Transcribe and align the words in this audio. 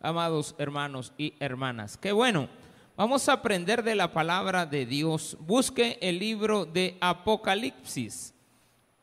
amados 0.00 0.54
hermanos 0.58 1.12
y 1.16 1.34
hermanas. 1.40 1.96
Qué 1.96 2.12
bueno. 2.12 2.48
Vamos 2.96 3.28
a 3.28 3.34
aprender 3.34 3.84
de 3.84 3.94
la 3.94 4.12
palabra 4.12 4.66
de 4.66 4.84
Dios. 4.84 5.36
Busque 5.40 5.98
el 6.00 6.18
libro 6.18 6.64
de 6.64 6.98
Apocalipsis. 7.00 8.34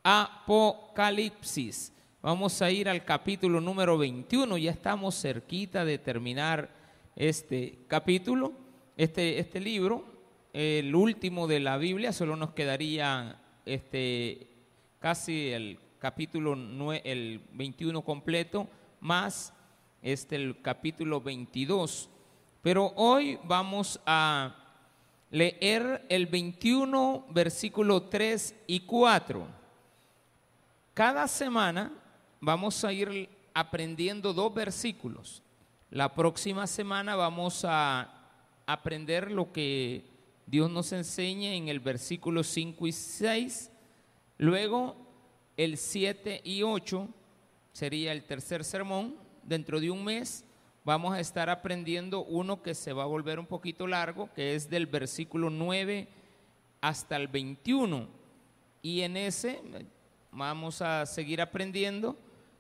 Apocalipsis. 0.04 1.94
Vamos 2.22 2.62
a 2.62 2.70
ir 2.72 2.90
al 2.90 3.06
capítulo 3.06 3.62
número 3.62 3.98
21. 3.98 4.58
Ya 4.58 4.72
estamos 4.72 5.20
cerquita 5.20 5.86
de 5.86 5.98
terminar 5.98 6.70
este 7.16 7.86
capítulo, 7.88 8.52
este, 8.98 9.40
este 9.40 9.60
libro, 9.62 10.06
el 10.52 10.94
último 10.94 11.48
de 11.48 11.62
la 11.62 11.78
Biblia. 11.78 12.12
Solo 12.12 12.36
nos 12.36 12.52
quedaría 12.52 13.42
este, 13.66 14.48
casi 15.00 15.52
el 15.52 15.80
capítulo 16.00 16.54
el 17.04 17.42
21 17.54 18.02
completo, 18.04 18.68
más 19.00 19.54
este, 20.06 20.36
el 20.36 20.62
capítulo 20.62 21.20
22. 21.20 22.10
Pero 22.62 22.94
hoy 22.96 23.40
vamos 23.44 24.00
a 24.06 24.56
leer 25.32 26.06
el 26.10 26.28
21, 26.28 27.26
versículo 27.32 28.04
3 28.04 28.56
y 28.68 28.82
4. 28.82 29.48
Cada 30.94 31.28
semana 31.28 31.92
vamos 32.40 32.86
a 32.86 32.94
ir 32.94 33.28
aprendiendo 33.56 34.32
dos 34.32 34.54
versículos. 34.54 35.42
La 35.90 36.14
próxima 36.14 36.68
semana 36.68 37.16
vamos 37.16 37.66
a 37.68 38.08
aprender 38.68 39.32
lo 39.32 39.52
que 39.52 40.06
Dios 40.46 40.70
nos 40.70 40.92
enseña 40.92 41.56
en 41.56 41.68
el 41.68 41.80
versículo 41.80 42.44
5 42.44 42.86
y 42.86 42.92
6. 42.92 43.72
Luego 44.38 44.96
el 45.58 45.78
7 45.78 46.42
y 46.44 46.62
8 46.62 47.08
sería 47.74 48.12
el 48.12 48.24
tercer 48.24 48.64
sermón. 48.64 49.25
Dentro 49.46 49.80
de 49.80 49.92
un 49.92 50.04
mes 50.04 50.44
vamos 50.84 51.14
a 51.14 51.20
estar 51.20 51.52
aprendiendo 51.52 52.24
uno 52.24 52.64
que 52.64 52.74
se 52.74 52.94
va 52.94 53.04
a 53.04 53.08
volver 53.08 53.40
un 53.40 53.46
poquito 53.46 53.86
largo, 53.86 54.28
que 54.34 54.56
es 54.56 54.72
del 54.72 54.88
versículo 54.88 55.52
9 55.52 56.08
hasta 56.82 57.16
el 57.16 57.28
21. 57.28 58.08
Y 58.82 59.02
en 59.02 59.18
ese 59.18 59.62
vamos 60.32 60.82
a 60.82 61.06
seguir 61.06 61.42
aprendiendo. 61.42 62.18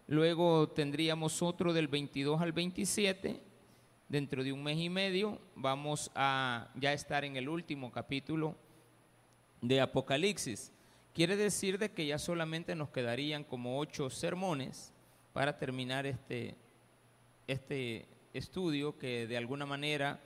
Luego 0.08 0.69
tendríamos 0.69 1.42
otro 1.42 1.73
del 1.73 1.88
22 1.88 2.39
al 2.39 2.52
27. 2.52 3.42
Dentro 4.08 4.44
de 4.44 4.53
un 4.53 4.61
mes 4.61 4.77
y 4.77 4.89
medio 4.89 5.39
vamos 5.55 6.11
a 6.14 6.70
ya 6.75 6.94
estar 6.94 7.25
en 7.25 7.36
el 7.36 7.49
último 7.49 7.92
capítulo 7.92 8.55
de 9.59 9.81
Apocalipsis. 9.81 10.72
Quiere 11.16 11.36
decir 11.36 11.80
de 11.80 11.89
que 11.89 12.05
ya 12.05 12.20
solamente 12.20 12.75
nos 12.75 12.89
quedarían 12.89 13.44
como 13.44 13.80
ocho 13.80 14.11
sermones 14.11 14.94
para 15.33 15.58
terminar 15.58 16.05
este, 16.05 16.55
este 17.48 18.08
estudio 18.34 18.98
que 18.98 19.28
de 19.28 19.38
alguna 19.38 19.66
manera, 19.66 20.20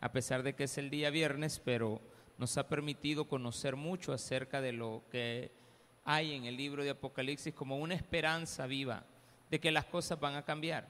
a 0.00 0.12
pesar 0.12 0.42
de 0.42 0.54
que 0.54 0.64
es 0.64 0.78
el 0.78 0.90
día 0.90 1.10
viernes, 1.10 1.60
pero 1.64 2.00
nos 2.38 2.56
ha 2.58 2.68
permitido 2.68 3.26
conocer 3.26 3.76
mucho 3.76 4.12
acerca 4.12 4.60
de 4.60 4.72
lo 4.72 5.02
que 5.10 5.50
hay 6.04 6.34
en 6.34 6.44
el 6.44 6.56
libro 6.56 6.84
de 6.84 6.90
Apocalipsis 6.90 7.54
como 7.54 7.78
una 7.78 7.94
esperanza 7.94 8.66
viva 8.66 9.04
de 9.50 9.60
que 9.60 9.70
las 9.70 9.86
cosas 9.86 10.20
van 10.20 10.36
a 10.36 10.44
cambiar. 10.44 10.86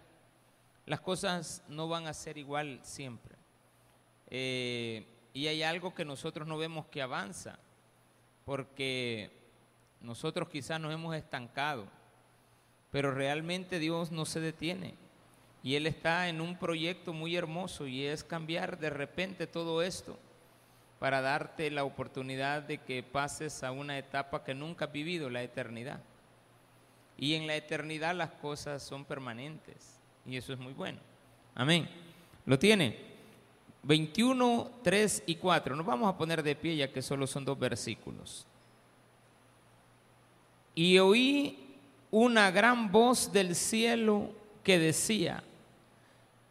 Las 0.84 1.00
cosas 1.00 1.62
no 1.68 1.88
van 1.88 2.06
a 2.06 2.14
ser 2.14 2.38
igual 2.38 2.80
siempre. 2.82 3.36
Eh, 4.28 5.06
y 5.32 5.46
hay 5.46 5.62
algo 5.62 5.94
que 5.94 6.04
nosotros 6.04 6.46
no 6.46 6.58
vemos 6.58 6.86
que 6.86 7.02
avanza, 7.02 7.58
porque 8.44 9.30
nosotros 10.00 10.48
quizás 10.48 10.80
nos 10.80 10.92
hemos 10.92 11.14
estancado, 11.16 11.86
pero 12.90 13.12
realmente 13.12 13.78
Dios 13.78 14.10
no 14.12 14.24
se 14.24 14.40
detiene. 14.40 14.94
Y 15.66 15.74
Él 15.74 15.88
está 15.88 16.28
en 16.28 16.40
un 16.40 16.56
proyecto 16.56 17.12
muy 17.12 17.34
hermoso 17.34 17.88
y 17.88 18.04
es 18.04 18.22
cambiar 18.22 18.78
de 18.78 18.88
repente 18.88 19.48
todo 19.48 19.82
esto 19.82 20.16
para 21.00 21.20
darte 21.20 21.72
la 21.72 21.82
oportunidad 21.82 22.62
de 22.62 22.78
que 22.78 23.02
pases 23.02 23.64
a 23.64 23.72
una 23.72 23.98
etapa 23.98 24.44
que 24.44 24.54
nunca 24.54 24.84
has 24.84 24.92
vivido, 24.92 25.28
la 25.28 25.42
eternidad. 25.42 25.98
Y 27.18 27.34
en 27.34 27.48
la 27.48 27.56
eternidad 27.56 28.14
las 28.14 28.30
cosas 28.30 28.80
son 28.80 29.04
permanentes 29.04 29.98
y 30.24 30.36
eso 30.36 30.52
es 30.52 30.58
muy 30.60 30.72
bueno. 30.72 31.00
Amén. 31.56 31.90
¿Lo 32.44 32.56
tiene? 32.56 32.96
21, 33.82 34.70
3 34.84 35.24
y 35.26 35.34
4. 35.34 35.74
Nos 35.74 35.84
vamos 35.84 36.08
a 36.08 36.16
poner 36.16 36.44
de 36.44 36.54
pie 36.54 36.76
ya 36.76 36.92
que 36.92 37.02
solo 37.02 37.26
son 37.26 37.44
dos 37.44 37.58
versículos 37.58 38.46
y 40.76 40.98
oí 40.98 41.58
una 42.12 42.52
gran 42.52 42.92
voz 42.92 43.32
del 43.32 43.56
cielo 43.56 44.30
que 44.62 44.78
decía, 44.78 45.42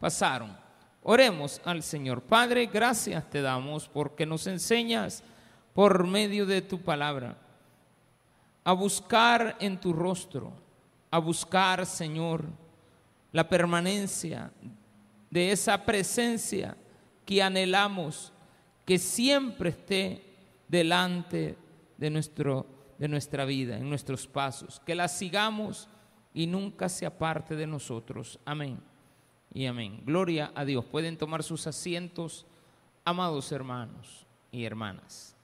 pasaron. 0.00 0.56
Oremos 1.02 1.60
al 1.64 1.82
Señor. 1.82 2.22
Padre, 2.22 2.66
gracias 2.66 3.28
te 3.30 3.40
damos 3.40 3.88
porque 3.88 4.26
nos 4.26 4.46
enseñas 4.46 5.22
por 5.74 6.06
medio 6.06 6.46
de 6.46 6.62
tu 6.62 6.80
palabra 6.80 7.36
a 8.64 8.72
buscar 8.72 9.56
en 9.60 9.78
tu 9.78 9.92
rostro, 9.92 10.52
a 11.10 11.18
buscar, 11.18 11.86
Señor, 11.86 12.44
la 13.32 13.48
permanencia 13.48 14.50
de 15.30 15.52
esa 15.52 15.84
presencia 15.84 16.76
que 17.24 17.42
anhelamos 17.42 18.32
que 18.84 18.98
siempre 18.98 19.70
esté 19.70 20.24
delante 20.68 21.56
de 21.96 22.10
nuestro 22.10 22.66
de 22.98 23.08
nuestra 23.08 23.46
vida, 23.46 23.78
en 23.78 23.88
nuestros 23.88 24.26
pasos, 24.26 24.78
que 24.84 24.94
la 24.94 25.08
sigamos 25.08 25.88
y 26.34 26.46
nunca 26.46 26.86
se 26.90 27.06
aparte 27.06 27.56
de 27.56 27.66
nosotros. 27.66 28.38
Amén 28.44 28.89
y 29.52 29.66
amén. 29.66 30.02
Gloria 30.04 30.52
a 30.54 30.64
Dios. 30.64 30.84
Pueden 30.84 31.16
tomar 31.16 31.42
sus 31.42 31.66
asientos, 31.66 32.46
amados 33.04 33.50
hermanos 33.52 34.26
y 34.52 34.64
hermanas. 34.64 35.34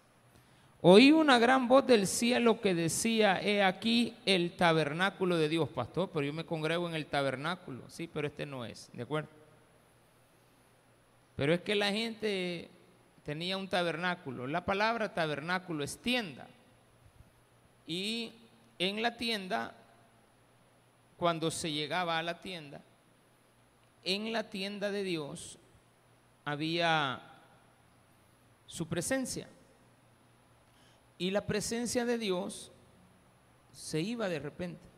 Oí 0.81 1.11
una 1.11 1.39
gran 1.39 1.67
voz 1.67 1.87
del 1.87 2.07
cielo 2.07 2.61
que 2.61 2.75
decía, 2.75 3.41
he 3.41 3.63
aquí 3.63 4.15
el 4.25 4.55
tabernáculo 4.57 5.37
de 5.37 5.49
Dios, 5.49 5.69
pastor, 5.69 6.11
pero 6.13 6.25
yo 6.25 6.33
me 6.33 6.45
congrego 6.45 6.89
en 6.89 6.95
el 6.95 7.07
tabernáculo, 7.07 7.83
sí, 7.89 8.09
pero 8.13 8.29
este 8.29 8.47
no 8.47 8.65
es, 8.65 8.91
¿de 8.93 9.03
acuerdo? 9.03 9.29
Pero 11.35 11.53
es 11.53 11.61
que 11.63 11.75
la 11.75 11.91
gente 11.91 12.71
tenía 13.25 13.57
un 13.57 13.69
tabernáculo. 13.69 14.47
La 14.47 14.65
palabra 14.65 15.13
tabernáculo 15.13 15.83
es 15.83 15.99
tienda. 15.99 16.47
Y 17.87 18.33
en 18.79 19.03
la 19.03 19.17
tienda, 19.17 19.75
cuando 21.17 21.51
se 21.51 21.73
llegaba 21.73 22.19
a 22.19 22.23
la 22.23 22.41
tienda, 22.41 22.81
en 24.07 24.33
la 24.33 24.49
tienda 24.49 24.91
de 24.93 25.03
Dios 25.03 25.59
había 26.45 27.21
su 28.67 28.87
presencia. 28.87 29.49
Y 31.19 31.33
la 31.33 31.45
presencia 31.45 32.05
de 32.05 32.17
Dios 32.17 32.71
se 33.73 34.01
iba 34.01 34.29
de 34.29 34.39
repente. 34.39 34.89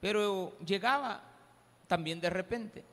Pero 0.00 0.56
llegaba 0.60 1.22
también 1.86 2.18
de 2.20 2.30
repente. 2.30 2.84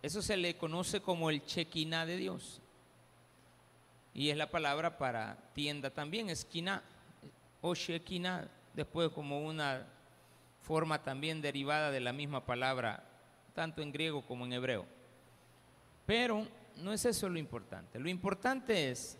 Eso 0.00 0.22
se 0.22 0.36
le 0.36 0.56
conoce 0.56 1.02
como 1.02 1.28
el 1.28 1.44
chequiná 1.44 2.06
de 2.06 2.16
Dios. 2.16 2.60
Y 4.14 4.30
es 4.30 4.36
la 4.36 4.50
palabra 4.50 4.96
para 4.96 5.36
tienda 5.54 5.90
también, 5.90 6.30
esquina 6.30 6.82
o 7.60 7.74
shekinah, 7.74 8.48
después 8.74 9.10
como 9.10 9.40
una 9.40 9.86
forma 10.62 11.02
también 11.02 11.40
derivada 11.40 11.90
de 11.90 12.00
la 12.00 12.12
misma 12.12 12.44
palabra, 12.44 13.04
tanto 13.54 13.82
en 13.82 13.92
griego 13.92 14.24
como 14.26 14.44
en 14.44 14.52
hebreo. 14.52 14.86
Pero 16.06 16.46
no 16.76 16.92
es 16.92 17.04
eso 17.04 17.28
lo 17.28 17.38
importante. 17.38 17.98
Lo 17.98 18.08
importante 18.08 18.90
es 18.90 19.18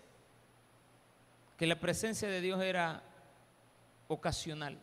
que 1.57 1.67
la 1.67 1.79
presencia 1.79 2.29
de 2.29 2.41
Dios 2.41 2.63
era 2.63 3.03
ocasional. 4.09 4.79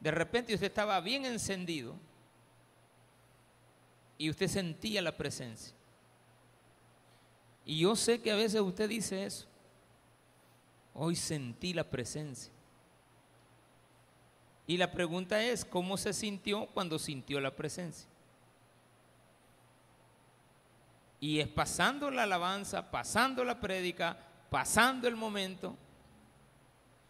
De 0.00 0.10
repente 0.10 0.54
usted 0.54 0.68
estaba 0.68 1.00
bien 1.00 1.24
encendido 1.24 1.96
y 4.16 4.30
usted 4.30 4.48
sentía 4.48 5.02
la 5.02 5.16
presencia. 5.16 5.74
Y 7.64 7.80
yo 7.80 7.96
sé 7.96 8.20
que 8.20 8.32
a 8.32 8.36
veces 8.36 8.60
usted 8.60 8.88
dice 8.88 9.24
eso. 9.24 9.46
Hoy 10.94 11.16
sentí 11.16 11.72
la 11.74 11.84
presencia. 11.84 12.52
Y 14.68 14.76
la 14.76 14.92
pregunta 14.92 15.42
es, 15.42 15.64
¿cómo 15.64 15.96
se 15.96 16.12
sintió 16.12 16.66
cuando 16.66 16.98
sintió 16.98 17.40
la 17.40 17.56
presencia? 17.56 18.06
Y 21.18 21.40
es 21.40 21.48
pasando 21.48 22.10
la 22.10 22.24
alabanza, 22.24 22.90
pasando 22.90 23.42
la 23.44 23.58
prédica, 23.58 24.18
pasando 24.50 25.08
el 25.08 25.16
momento, 25.16 25.74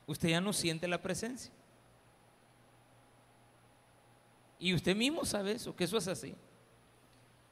usted 0.07 0.29
ya 0.29 0.41
no 0.41 0.53
siente 0.53 0.87
la 0.87 1.03
presencia. 1.03 1.53
Y 4.61 4.73
usted 4.73 4.95
mismo 4.95 5.25
sabe 5.25 5.51
eso, 5.51 5.75
que 5.75 5.83
eso 5.83 5.99
es 5.99 6.07
así. 6.07 6.37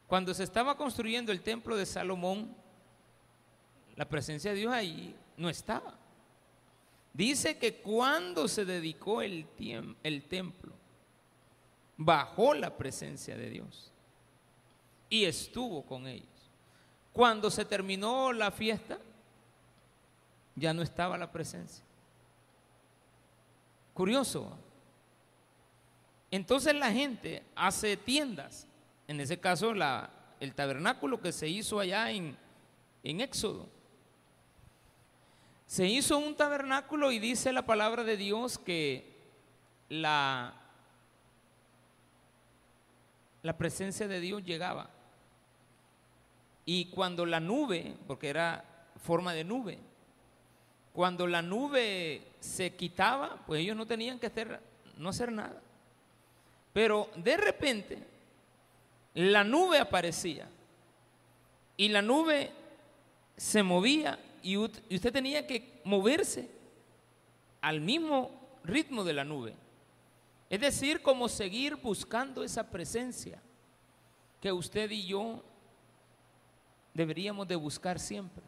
Cuando 0.06 0.32
se 0.34 0.44
estaba 0.44 0.76
construyendo 0.76 1.32
el 1.32 1.42
templo 1.42 1.76
de 1.76 1.84
Salomón, 1.84 2.54
la 3.96 4.08
presencia 4.08 4.52
de 4.52 4.58
Dios 4.58 4.72
ahí 4.72 5.16
no 5.36 5.48
estaba. 5.50 5.98
Dice 7.16 7.56
que 7.56 7.76
cuando 7.76 8.46
se 8.46 8.66
dedicó 8.66 9.22
el, 9.22 9.46
templo, 10.28 10.74
bajó 11.96 12.52
la 12.52 12.76
presencia 12.76 13.34
de 13.38 13.48
Dios 13.48 13.90
y 15.08 15.24
estuvo 15.24 15.86
con 15.86 16.06
ellos. 16.06 16.28
Cuando 17.14 17.50
se 17.50 17.64
terminó 17.64 18.34
la 18.34 18.50
fiesta, 18.50 18.98
ya 20.56 20.74
no 20.74 20.82
estaba 20.82 21.16
la 21.16 21.32
presencia. 21.32 21.82
Curioso. 23.94 24.54
Entonces 26.30 26.74
la 26.74 26.92
gente 26.92 27.42
hace 27.54 27.96
tiendas, 27.96 28.66
en 29.08 29.20
ese 29.20 29.40
caso 29.40 29.72
la, 29.72 30.10
el 30.38 30.54
tabernáculo 30.54 31.22
que 31.22 31.32
se 31.32 31.48
hizo 31.48 31.80
allá 31.80 32.10
en, 32.10 32.36
en 33.02 33.22
Éxodo. 33.22 33.70
Se 35.66 35.86
hizo 35.86 36.18
un 36.18 36.36
tabernáculo 36.36 37.10
y 37.10 37.18
dice 37.18 37.52
la 37.52 37.66
palabra 37.66 38.04
de 38.04 38.16
Dios 38.16 38.58
que 38.58 39.16
la, 39.88 40.54
la 43.42 43.58
presencia 43.58 44.06
de 44.06 44.20
Dios 44.20 44.44
llegaba. 44.44 44.90
Y 46.64 46.86
cuando 46.86 47.26
la 47.26 47.40
nube, 47.40 47.96
porque 48.06 48.28
era 48.28 48.64
forma 49.02 49.32
de 49.32 49.44
nube, 49.44 49.78
cuando 50.92 51.26
la 51.26 51.42
nube 51.42 52.22
se 52.40 52.74
quitaba, 52.74 53.42
pues 53.46 53.60
ellos 53.60 53.76
no 53.76 53.86
tenían 53.86 54.18
que 54.18 54.28
hacer, 54.28 54.60
no 54.96 55.10
hacer 55.10 55.30
nada. 55.30 55.60
Pero 56.72 57.10
de 57.16 57.36
repente 57.36 57.98
la 59.14 59.44
nube 59.44 59.78
aparecía 59.78 60.48
y 61.76 61.88
la 61.88 62.02
nube 62.02 62.52
se 63.36 63.62
movía 63.62 64.18
y 64.46 64.56
usted 64.56 65.12
tenía 65.12 65.46
que 65.46 65.80
moverse 65.84 66.48
al 67.60 67.80
mismo 67.80 68.30
ritmo 68.62 69.02
de 69.02 69.12
la 69.12 69.24
nube. 69.24 69.54
Es 70.48 70.60
decir, 70.60 71.02
como 71.02 71.28
seguir 71.28 71.74
buscando 71.76 72.44
esa 72.44 72.70
presencia 72.70 73.42
que 74.40 74.52
usted 74.52 74.90
y 74.90 75.06
yo 75.06 75.42
deberíamos 76.94 77.48
de 77.48 77.56
buscar 77.56 77.98
siempre. 77.98 78.44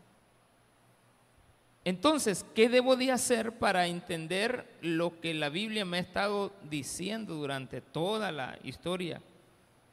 Entonces, 1.84 2.44
¿qué 2.54 2.68
debo 2.68 2.96
de 2.96 3.10
hacer 3.10 3.58
para 3.58 3.86
entender 3.86 4.78
lo 4.80 5.20
que 5.20 5.34
la 5.34 5.48
Biblia 5.48 5.84
me 5.84 5.96
ha 5.96 6.00
estado 6.00 6.52
diciendo 6.70 7.34
durante 7.34 7.80
toda 7.80 8.30
la 8.30 8.58
historia 8.62 9.20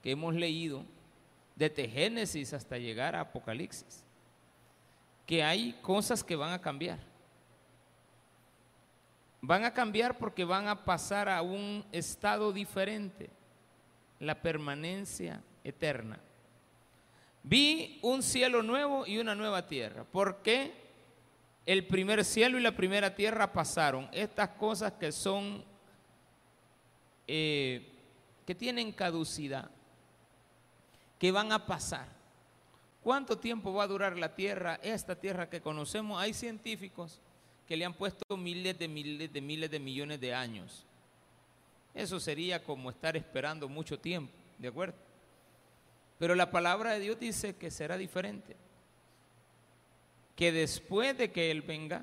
que 0.04 0.12
hemos 0.12 0.36
leído, 0.36 0.84
desde 1.56 1.88
Génesis 1.88 2.54
hasta 2.54 2.78
llegar 2.78 3.16
a 3.16 3.22
Apocalipsis? 3.22 4.05
Que 5.26 5.44
hay 5.44 5.74
cosas 5.82 6.24
que 6.24 6.36
van 6.36 6.54
a 6.54 6.62
cambiar. 6.62 7.00
Van 9.42 9.64
a 9.64 9.74
cambiar 9.74 10.18
porque 10.18 10.44
van 10.44 10.68
a 10.68 10.86
pasar 10.86 11.30
a 11.30 11.42
un 11.42 11.86
estado 11.92 12.52
diferente, 12.52 13.30
la 14.20 14.42
permanencia 14.42 15.42
eterna. 15.64 16.20
Vi 17.44 18.00
un 18.02 18.24
cielo 18.24 18.64
nuevo 18.64 19.06
y 19.06 19.20
una 19.20 19.36
nueva 19.36 19.68
tierra. 19.68 20.04
¿Por 20.04 20.42
qué? 20.42 20.74
El 21.64 21.86
primer 21.86 22.26
cielo 22.26 22.58
y 22.58 22.62
la 22.64 22.76
primera 22.76 23.14
tierra 23.14 23.54
pasaron. 23.54 24.10
Estas 24.12 24.50
cosas 24.50 24.94
que 24.94 25.12
son, 25.12 25.64
eh, 27.28 27.88
que 28.48 28.56
tienen 28.56 28.92
caducidad, 28.92 29.70
que 31.20 31.32
van 31.32 31.52
a 31.52 31.68
pasar. 31.68 32.15
¿Cuánto 33.06 33.38
tiempo 33.38 33.72
va 33.72 33.84
a 33.84 33.88
durar 33.88 34.18
la 34.18 34.34
tierra, 34.34 34.80
esta 34.82 35.14
tierra 35.14 35.48
que 35.48 35.62
conocemos? 35.62 36.20
Hay 36.20 36.34
científicos 36.34 37.22
que 37.68 37.78
le 37.78 37.86
han 37.86 37.94
puesto 37.94 38.36
miles 38.36 38.80
de 38.80 38.88
miles 38.88 39.32
de 39.32 39.42
miles 39.42 39.70
de 39.70 39.80
millones 39.80 40.20
de 40.20 40.34
años. 40.34 40.84
Eso 41.94 42.20
sería 42.20 42.64
como 42.64 42.90
estar 42.90 43.16
esperando 43.16 43.70
mucho 43.70 44.00
tiempo, 44.00 44.34
¿de 44.58 44.70
acuerdo? 44.70 44.96
Pero 46.18 46.34
la 46.34 46.50
palabra 46.50 46.94
de 46.94 47.00
Dios 47.02 47.20
dice 47.20 47.56
que 47.56 47.70
será 47.70 47.96
diferente. 47.96 48.56
Que 50.36 50.52
después 50.52 51.16
de 51.16 51.32
que 51.32 51.52
Él 51.52 51.62
venga, 51.62 52.02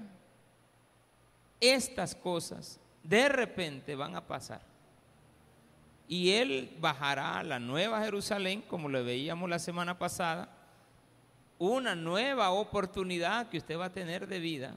estas 1.59 2.15
cosas 2.15 2.79
de 3.03 3.29
repente 3.29 3.97
van 3.97 4.15
a 4.15 4.29
pasar. 4.29 4.63
Y 6.07 6.31
Él 6.31 6.77
bajará 6.79 7.41
a 7.41 7.43
la 7.43 7.59
nueva 7.59 8.05
Jerusalén, 8.05 8.63
como 8.63 8.89
lo 8.89 9.03
veíamos 9.03 9.51
la 9.51 9.59
semana 9.59 9.99
pasada, 9.99 10.61
una 11.71 11.95
nueva 11.95 12.51
oportunidad 12.51 13.49
que 13.49 13.59
usted 13.59 13.79
va 13.79 13.85
a 13.85 13.93
tener 13.93 14.27
de 14.27 14.41
vida 14.41 14.75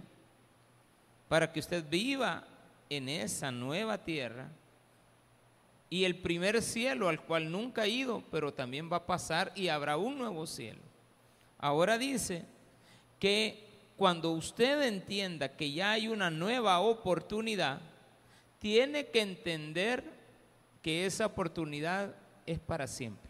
para 1.28 1.52
que 1.52 1.60
usted 1.60 1.84
viva 1.90 2.46
en 2.90 3.10
esa 3.10 3.52
nueva 3.52 3.98
tierra 3.98 4.50
y 5.90 6.04
el 6.04 6.22
primer 6.22 6.62
cielo 6.62 7.10
al 7.10 7.22
cual 7.22 7.52
nunca 7.52 7.84
ha 7.84 7.88
ido, 7.88 8.24
pero 8.30 8.54
también 8.54 8.92
va 8.92 8.98
a 8.98 9.06
pasar 9.08 9.52
y 9.56 9.70
habrá 9.70 9.98
un 9.98 10.20
nuevo 10.20 10.46
cielo. 10.46 10.82
Ahora 11.58 11.98
dice 11.98 12.46
que 13.18 13.66
cuando 13.98 14.32
usted 14.34 14.84
entienda 14.84 15.56
que 15.56 15.72
ya 15.72 15.94
hay 15.94 16.08
una 16.08 16.30
nueva 16.30 16.80
oportunidad, 16.82 17.82
tiene 18.60 19.08
que 19.08 19.22
entender 19.22 20.04
que 20.84 21.08
esa 21.08 21.26
oportunidad 21.26 22.14
es 22.46 22.60
para 22.60 22.86
siempre. 22.86 23.25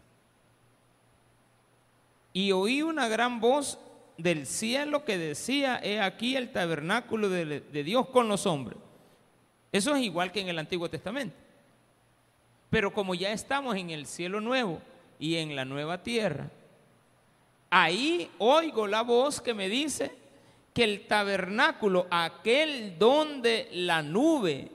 Y 2.36 2.52
oí 2.52 2.82
una 2.82 3.08
gran 3.08 3.40
voz 3.40 3.78
del 4.18 4.44
cielo 4.44 5.06
que 5.06 5.16
decía, 5.16 5.80
he 5.82 6.02
aquí 6.02 6.36
el 6.36 6.52
tabernáculo 6.52 7.30
de, 7.30 7.82
Dios 7.82 8.08
con 8.08 8.28
los 8.28 8.44
hombres. 8.44 8.78
Eso 9.72 9.96
es 9.96 10.02
igual 10.02 10.30
que 10.32 10.40
en 10.40 10.48
el 10.50 10.58
Antiguo 10.58 10.90
Testamento. 10.90 11.34
Pero 12.68 12.92
como 12.92 13.14
ya 13.14 13.32
estamos 13.32 13.74
en 13.76 13.88
el 13.88 14.04
cielo 14.04 14.42
nuevo 14.42 14.82
y 15.18 15.36
en 15.36 15.56
la 15.56 15.64
nueva 15.64 16.02
tierra, 16.02 16.50
ahí 17.70 18.30
oigo 18.36 18.86
la 18.86 19.00
voz 19.00 19.40
que 19.40 19.54
me 19.54 19.70
dice 19.70 20.14
que 20.74 20.84
el 20.84 21.06
tabernáculo, 21.06 22.06
aquel 22.10 22.98
donde 22.98 23.70
la 23.72 24.02
nube 24.02 24.70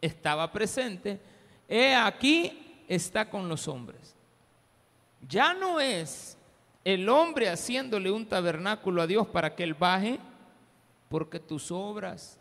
estaba 0.00 0.50
presente, 0.50 1.20
he 1.68 1.94
aquí 1.94 2.82
está 2.88 3.28
con 3.28 3.46
los 3.46 3.68
hombres. 3.68 4.16
Ya 5.28 5.52
no 5.52 5.80
es 5.80 6.37
el 6.88 7.06
hombre 7.10 7.50
haciéndole 7.50 8.10
un 8.10 8.26
tabernáculo 8.26 9.02
a 9.02 9.06
Dios 9.06 9.26
para 9.26 9.54
que 9.54 9.62
Él 9.62 9.74
baje, 9.74 10.18
porque 11.10 11.38
tus 11.38 11.70
obras 11.70 12.38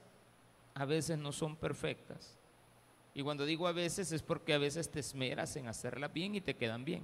a 0.73 0.85
veces 0.85 1.17
no 1.17 1.33
son 1.33 1.57
perfectas. 1.57 2.37
Y 3.13 3.23
cuando 3.23 3.45
digo 3.45 3.67
a 3.67 3.73
veces 3.73 4.13
es 4.13 4.23
porque 4.23 4.53
a 4.53 4.57
veces 4.57 4.89
te 4.89 5.01
esmeras 5.01 5.53
en 5.57 5.67
hacerlas 5.67 6.13
bien 6.13 6.33
y 6.35 6.39
te 6.39 6.55
quedan 6.55 6.85
bien. 6.85 7.03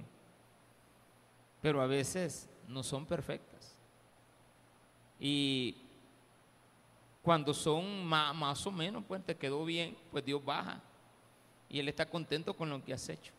Pero 1.60 1.82
a 1.82 1.86
veces 1.86 2.48
no 2.66 2.82
son 2.82 3.04
perfectas. 3.04 3.76
Y 5.20 5.76
cuando 7.20 7.52
son 7.52 8.06
más, 8.06 8.66
o 8.66 8.72
menos, 8.72 9.04
pues 9.06 9.22
te 9.22 9.36
quedó 9.36 9.66
bien, 9.66 9.98
pues 10.10 10.24
Dios 10.24 10.42
baja. 10.42 10.80
Y 11.68 11.78
Él 11.78 11.88
está 11.88 12.08
contento 12.08 12.56
con 12.56 12.70
lo 12.70 12.82
que 12.82 12.94
has 12.94 13.06
hecho. 13.06 13.34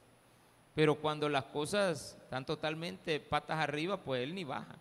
Pero 0.76 0.96
cuando 0.96 1.30
las 1.30 1.46
cosas 1.46 2.18
están 2.22 2.46
totalmente 2.46 3.20
patas 3.22 3.58
arriba, 3.58 3.98
pues 3.98 4.22
Él 4.22 4.36
ni 4.36 4.44
baja. 4.44 4.76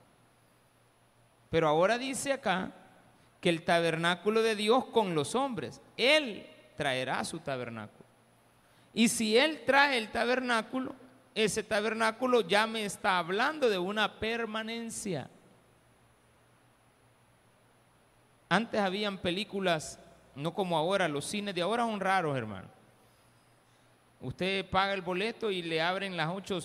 Pero 1.50 1.68
ahora 1.68 1.96
dice 1.98 2.32
acá 2.32 2.72
que 3.40 3.48
el 3.48 3.64
tabernáculo 3.64 4.42
de 4.42 4.56
Dios 4.56 4.86
con 4.86 5.14
los 5.14 5.36
hombres, 5.36 5.80
Él 5.96 6.46
traerá 6.76 7.24
su 7.24 7.38
tabernáculo. 7.38 8.04
Y 8.92 9.08
si 9.08 9.38
Él 9.38 9.62
trae 9.64 9.96
el 9.96 10.10
tabernáculo, 10.10 10.96
ese 11.32 11.62
tabernáculo 11.62 12.40
ya 12.40 12.66
me 12.66 12.84
está 12.84 13.18
hablando 13.18 13.70
de 13.70 13.78
una 13.78 14.18
permanencia. 14.18 15.30
Antes 18.48 18.80
habían 18.80 19.18
películas, 19.18 20.00
no 20.34 20.54
como 20.54 20.76
ahora, 20.76 21.06
los 21.08 21.24
cines 21.24 21.54
de 21.54 21.62
ahora 21.62 21.84
son 21.84 22.00
raros, 22.00 22.36
hermano. 22.36 22.68
Usted 24.24 24.68
paga 24.70 24.94
el 24.94 25.02
boleto 25.02 25.50
y 25.50 25.62
le 25.62 25.82
abren 25.82 26.16
las 26.16 26.30
ocho. 26.34 26.58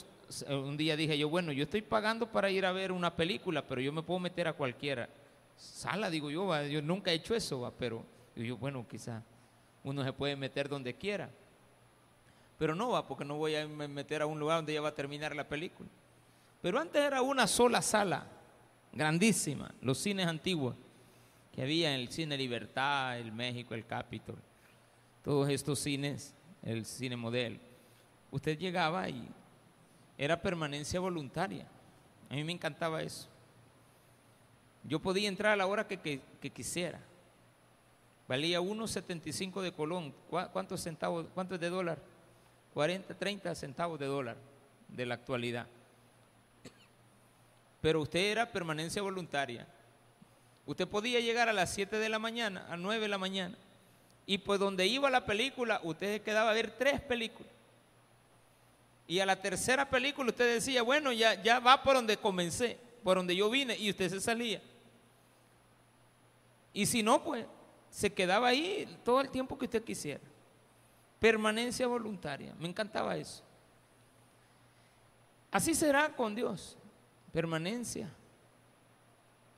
Un 0.47 0.77
día 0.77 0.95
dije 0.95 1.17
yo, 1.17 1.27
bueno, 1.27 1.51
yo 1.51 1.63
estoy 1.63 1.81
pagando 1.81 2.25
para 2.31 2.49
ir 2.49 2.65
a 2.65 2.71
ver 2.71 2.91
una 2.91 3.13
película, 3.15 3.61
pero 3.67 3.81
yo 3.81 3.91
me 3.91 4.01
puedo 4.01 4.19
meter 4.19 4.47
a 4.47 4.53
cualquiera. 4.53 5.09
Sala, 5.57 6.09
digo 6.09 6.31
yo, 6.31 6.63
yo 6.67 6.81
nunca 6.81 7.11
he 7.11 7.15
hecho 7.15 7.35
eso, 7.35 7.73
pero 7.77 8.05
yo, 8.35 8.55
bueno, 8.55 8.85
quizá 8.89 9.21
uno 9.83 10.03
se 10.03 10.13
puede 10.13 10.35
meter 10.37 10.69
donde 10.69 10.93
quiera. 10.93 11.29
pero 12.59 12.75
no 12.75 12.89
va 12.89 13.07
porque 13.07 13.23
no 13.23 13.37
voy 13.37 13.55
a 13.55 13.65
meter 13.67 14.21
a 14.21 14.25
un 14.25 14.37
lugar 14.37 14.57
donde 14.57 14.73
ya 14.73 14.81
va 14.81 14.89
a 14.89 14.95
terminar 14.95 15.33
la 15.33 15.47
película. 15.47 15.89
Pero 16.61 16.77
antes 16.77 17.01
era 17.01 17.21
una 17.21 17.47
sola 17.47 17.81
sala, 17.81 18.25
grandísima, 18.91 19.73
los 19.81 19.97
cines 19.97 20.27
antiguos 20.27 20.75
que 21.53 21.61
había 21.61 21.93
en 21.93 22.01
el 22.01 22.09
Cine 22.09 22.37
Libertad, 22.37 23.17
el 23.17 23.31
México, 23.31 23.73
el 23.73 23.85
Capitol, 23.85 24.37
todos 25.23 25.49
estos 25.49 25.79
cines, 25.79 26.35
el 26.63 26.85
Cine 26.85 27.15
Model. 27.15 27.59
Usted 28.31 28.57
llegaba 28.57 29.09
y 29.09 29.27
era 30.17 30.41
permanencia 30.41 30.99
voluntaria. 30.99 31.65
A 32.29 32.33
mí 32.35 32.43
me 32.43 32.51
encantaba 32.51 33.01
eso. 33.01 33.27
Yo 34.83 34.99
podía 34.99 35.27
entrar 35.27 35.53
a 35.53 35.55
la 35.55 35.67
hora 35.67 35.87
que, 35.87 36.21
quisiera. 36.53 36.99
Valía 38.27 38.61
1.75 38.61 39.61
de 39.61 39.71
colón. 39.71 40.13
¿Cuántos 40.29 40.81
centavos? 40.81 41.25
¿Cuánto 41.33 41.55
es 41.55 41.61
de 41.61 41.69
dólar? 41.69 41.99
40, 42.73 43.13
30 43.13 43.55
centavos 43.55 43.99
de 43.99 44.05
dólar 44.05 44.37
de 44.87 45.05
la 45.05 45.15
actualidad. 45.15 45.67
Pero 47.81 48.01
usted 48.01 48.19
era 48.19 48.51
permanencia 48.51 49.01
voluntaria. 49.01 49.67
Usted 50.65 50.87
podía 50.87 51.19
llegar 51.19 51.49
a 51.49 51.53
las 51.53 51.73
7 51.73 51.97
de 51.97 52.09
la 52.09 52.19
mañana, 52.19 52.67
a 52.69 52.77
9 52.77 53.01
de 53.01 53.07
la 53.07 53.17
mañana, 53.17 53.57
y 54.29 54.37
pues 54.37 54.59
donde 54.59 54.85
iba 54.85 55.09
la 55.09 55.25
película, 55.25 55.81
usted 55.81 56.21
quedaba 56.21 56.51
a 56.51 56.53
ver 56.53 56.69
tres 56.77 57.01
películas. 57.01 57.51
Y 59.07 59.19
a 59.21 59.25
la 59.25 59.41
tercera 59.41 59.89
película 59.89 60.29
usted 60.29 60.53
decía, 60.53 60.83
bueno, 60.83 61.11
ya, 61.11 61.41
ya 61.41 61.59
va 61.59 61.81
por 61.81 61.95
donde 61.95 62.15
comencé, 62.15 62.77
por 63.03 63.17
donde 63.17 63.35
yo 63.35 63.49
vine, 63.49 63.75
y 63.75 63.89
usted 63.89 64.07
se 64.07 64.21
salía. 64.21 64.61
Y 66.73 66.85
si 66.85 67.01
no, 67.01 67.23
pues 67.23 67.43
se 67.89 68.13
quedaba 68.13 68.49
ahí 68.49 68.99
todo 69.03 69.19
el 69.19 69.31
tiempo 69.31 69.57
que 69.57 69.65
usted 69.65 69.83
quisiera. 69.83 70.21
Permanencia 71.17 71.87
voluntaria. 71.87 72.53
Me 72.59 72.67
encantaba 72.67 73.17
eso. 73.17 73.41
Así 75.49 75.73
será 75.73 76.15
con 76.15 76.35
Dios. 76.35 76.77
Permanencia. 77.33 78.07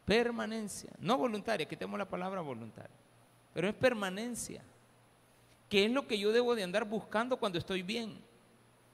Permanencia. 0.06 0.92
No 0.98 1.18
voluntaria, 1.18 1.68
quitemos 1.68 2.00
la 2.00 2.08
palabra 2.08 2.40
voluntaria. 2.40 3.01
Pero 3.54 3.68
es 3.68 3.76
permanencia. 3.76 4.64
¿Qué 5.70 5.86
es 5.86 5.92
lo 5.92 6.08
que 6.08 6.18
yo 6.18 6.32
debo 6.32 6.56
de 6.56 6.64
andar 6.64 6.86
buscando 6.86 7.38
cuando 7.38 7.58
estoy 7.58 7.82
bien? 7.82 8.20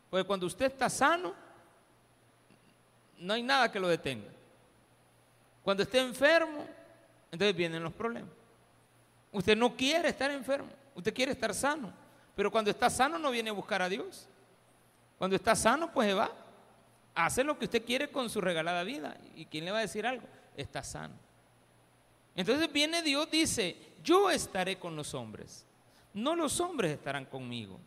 Porque 0.09 0.25
cuando 0.25 0.45
usted 0.45 0.67
está 0.67 0.89
sano, 0.89 1.33
no 3.17 3.33
hay 3.33 3.43
nada 3.43 3.71
que 3.71 3.79
lo 3.79 3.87
detenga. 3.87 4.29
Cuando 5.63 5.83
esté 5.83 5.99
enfermo, 5.99 6.65
entonces 7.31 7.55
vienen 7.55 7.83
los 7.83 7.93
problemas. 7.93 8.31
Usted 9.31 9.57
no 9.57 9.75
quiere 9.75 10.09
estar 10.09 10.31
enfermo, 10.31 10.69
usted 10.95 11.13
quiere 11.13 11.31
estar 11.31 11.53
sano. 11.53 11.91
Pero 12.35 12.51
cuando 12.51 12.71
está 12.71 12.89
sano 12.89 13.17
no 13.17 13.31
viene 13.31 13.49
a 13.49 13.53
buscar 13.53 13.81
a 13.81 13.89
Dios. 13.89 14.27
Cuando 15.17 15.35
está 15.35 15.55
sano, 15.55 15.91
pues 15.91 16.15
va. 16.15 16.31
Hace 17.15 17.43
lo 17.43 17.57
que 17.57 17.65
usted 17.65 17.83
quiere 17.83 18.09
con 18.09 18.29
su 18.29 18.39
regalada 18.39 18.83
vida. 18.83 19.17
¿Y 19.35 19.45
quién 19.45 19.65
le 19.65 19.71
va 19.71 19.79
a 19.79 19.81
decir 19.81 20.05
algo? 20.05 20.27
Está 20.55 20.83
sano. 20.83 21.15
Entonces 22.35 22.71
viene 22.71 23.01
Dios, 23.01 23.29
dice, 23.31 23.75
yo 24.03 24.29
estaré 24.29 24.77
con 24.79 24.95
los 24.95 25.13
hombres. 25.13 25.65
No 26.13 26.35
los 26.35 26.59
hombres 26.59 26.91
estarán 26.91 27.25
conmigo 27.25 27.79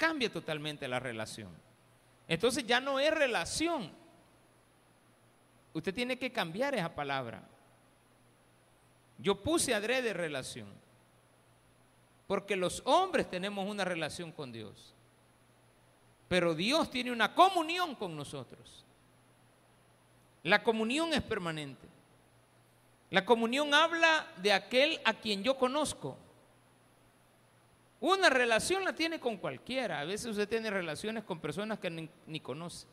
cambia 0.00 0.32
totalmente 0.32 0.88
la 0.88 0.98
relación. 0.98 1.50
Entonces 2.26 2.66
ya 2.66 2.80
no 2.80 2.98
es 2.98 3.12
relación. 3.12 3.92
Usted 5.74 5.94
tiene 5.94 6.18
que 6.18 6.32
cambiar 6.32 6.74
esa 6.74 6.94
palabra. 6.94 7.46
Yo 9.18 9.42
puse 9.42 9.74
adrede 9.74 10.14
relación. 10.14 10.68
Porque 12.26 12.56
los 12.56 12.80
hombres 12.86 13.28
tenemos 13.28 13.68
una 13.68 13.84
relación 13.84 14.32
con 14.32 14.52
Dios. 14.52 14.94
Pero 16.28 16.54
Dios 16.54 16.90
tiene 16.90 17.12
una 17.12 17.34
comunión 17.34 17.94
con 17.94 18.16
nosotros. 18.16 18.86
La 20.44 20.62
comunión 20.62 21.12
es 21.12 21.20
permanente. 21.20 21.89
La 23.10 23.24
comunión 23.24 23.74
habla 23.74 24.26
de 24.36 24.52
aquel 24.52 25.00
a 25.04 25.14
quien 25.14 25.42
yo 25.42 25.56
conozco. 25.56 26.16
Una 28.00 28.30
relación 28.30 28.84
la 28.84 28.94
tiene 28.94 29.18
con 29.18 29.36
cualquiera. 29.36 30.00
A 30.00 30.04
veces 30.04 30.26
usted 30.28 30.48
tiene 30.48 30.70
relaciones 30.70 31.24
con 31.24 31.40
personas 31.40 31.78
que 31.78 31.90
ni, 31.90 32.40
conoce. 32.40 32.86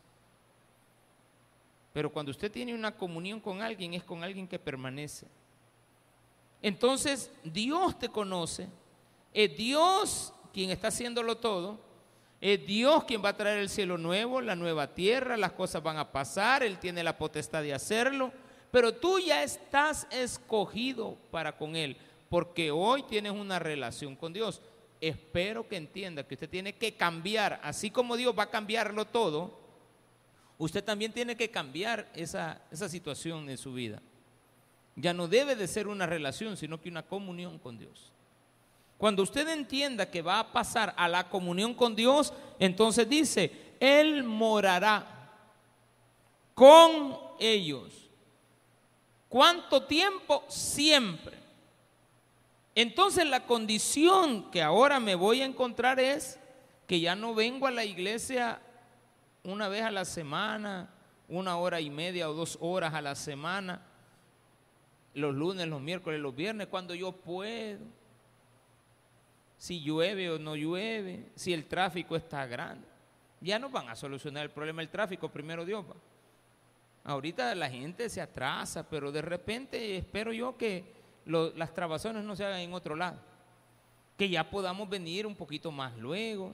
Pero 1.94 2.12
cuando 2.12 2.32
usted 2.32 2.52
tiene 2.52 2.74
una 2.74 2.96
comunión 2.96 3.40
con 3.40 3.62
alguien, 3.62 3.94
es 3.94 4.04
con 4.04 4.24
alguien 4.24 4.48
que 4.48 4.60
permanece. 4.60 5.28
Entonces, 6.62 7.32
Dios 7.44 7.98
te 7.98 8.10
conoce. 8.10 8.68
Es 9.34 9.56
Dios 9.56 10.34
quien 10.52 10.72
está 10.72 10.90
haciéndolo 10.90 11.38
todo. 11.38 11.80
Es 12.42 12.66
Dios 12.66 13.04
quien 13.06 13.24
va 13.24 13.30
a 13.30 13.38
traer 13.38 13.60
el 13.60 13.70
cielo 13.70 13.98
nuevo, 13.98 14.42
la 14.42 14.56
nueva 14.56 14.94
tierra, 14.94 15.38
las 15.38 15.54
cosas 15.54 15.82
van 15.82 15.98
a 15.98 16.12
pasar, 16.12 16.62
Él 16.62 16.78
tiene 16.78 17.04
la 17.04 17.18
potestad 17.18 17.64
de 17.64 17.74
hacerlo, 17.74 18.32
pero 18.72 18.94
tú 18.94 19.20
ya 19.20 19.44
estás 19.44 20.08
escogido 20.12 21.18
para 21.32 21.58
con 21.58 21.76
Él, 21.76 21.98
porque 22.30 22.72
hoy 22.72 23.04
tienes 23.04 23.32
una 23.32 23.60
relación 23.60 24.16
con 24.16 24.34
Dios 24.34 24.62
espero 25.02 25.68
que 25.68 25.78
entienda 25.78 26.24
que 26.24 26.36
usted 26.36 26.50
tiene 26.50 26.74
que 26.74 26.96
cambiar, 26.96 27.60
así 27.64 27.92
como 27.92 28.18
Dios 28.18 28.38
va 28.38 28.44
a 28.44 28.50
cambiarlo 28.50 29.06
todo, 29.06 29.58
usted 30.58 30.84
también 30.84 31.12
tiene 31.12 31.36
que 31.36 31.52
cambiar 31.52 32.10
esa, 32.14 32.62
esa 32.72 32.90
situación 32.90 33.50
en 33.50 33.58
su 33.58 33.74
vida. 33.74 34.02
Ya 34.96 35.14
no 35.14 35.28
debe 35.28 35.56
de 35.56 35.68
ser 35.68 35.88
una 35.88 36.08
relación, 36.08 36.58
sino 36.58 36.82
que 36.82 36.90
una 36.90 37.04
comunión 37.04 37.60
con 37.60 37.78
Dios. 37.78 38.12
Cuando 38.98 39.22
usted 39.22 39.48
entienda 39.50 40.10
que 40.10 40.24
va 40.24 40.40
a 40.40 40.52
pasar 40.52 40.94
a 40.98 41.08
la 41.08 41.30
comunión 41.30 41.76
con 41.76 41.96
Dios, 41.96 42.34
entonces 42.58 43.08
dice, 43.08 43.52
Él 43.80 44.24
morará 44.24 45.32
con 46.56 47.16
ellos. 47.40 48.07
¿Cuánto 49.30 49.84
tiempo? 49.84 50.44
Siempre. 50.48 51.38
Entonces 52.76 53.26
la 53.26 53.46
condición 53.46 54.52
que 54.52 54.62
ahora 54.62 55.00
me 55.00 55.16
voy 55.16 55.42
a 55.42 55.46
encontrar 55.46 56.00
es 56.00 56.40
que 56.86 57.00
ya 57.00 57.16
no 57.16 57.34
vengo 57.34 57.68
a 57.68 57.72
la 57.72 57.84
iglesia 57.84 58.62
una 59.44 59.68
vez 59.68 59.84
a 59.84 59.92
la 59.92 60.06
semana, 60.06 60.90
una 61.28 61.58
hora 61.58 61.82
y 61.82 61.90
media 61.90 62.30
o 62.30 62.34
dos 62.34 62.58
horas 62.62 62.94
a 62.94 63.02
la 63.02 63.16
semana, 63.16 63.82
los 65.14 65.34
lunes, 65.34 65.68
los 65.68 65.82
miércoles, 65.82 66.20
los 66.20 66.36
viernes, 66.36 66.68
cuando 66.68 66.94
yo 66.94 67.12
puedo. 67.12 67.80
Si 69.58 69.82
llueve 69.82 70.30
o 70.30 70.38
no 70.38 70.56
llueve, 70.56 71.32
si 71.36 71.54
el 71.54 71.66
tráfico 71.66 72.16
está 72.16 72.46
grande. 72.46 72.88
Ya 73.42 73.58
no 73.58 73.70
van 73.70 73.90
a 73.90 73.96
solucionar 73.96 74.44
el 74.44 74.52
problema 74.52 74.82
del 74.82 74.90
tráfico, 74.90 75.30
primero 75.30 75.66
Dios 75.66 75.84
va. 75.84 75.96
Ahorita 77.08 77.56
la 77.56 77.70
gente 77.70 78.10
se 78.10 78.20
atrasa, 78.20 78.84
pero 78.90 79.14
de 79.14 79.22
repente 79.22 79.96
espero 79.96 80.34
yo 80.34 80.58
que 80.58 80.94
las 81.26 81.74
trabazones 81.74 82.26
no 82.26 82.36
se 82.36 82.44
hagan 82.44 82.60
en 82.60 82.74
otro 82.74 82.98
lado. 82.98 83.18
Que 84.18 84.28
ya 84.28 84.50
podamos 84.50 84.90
venir 84.90 85.26
un 85.26 85.34
poquito 85.34 85.72
más 85.72 85.96
luego, 85.96 86.54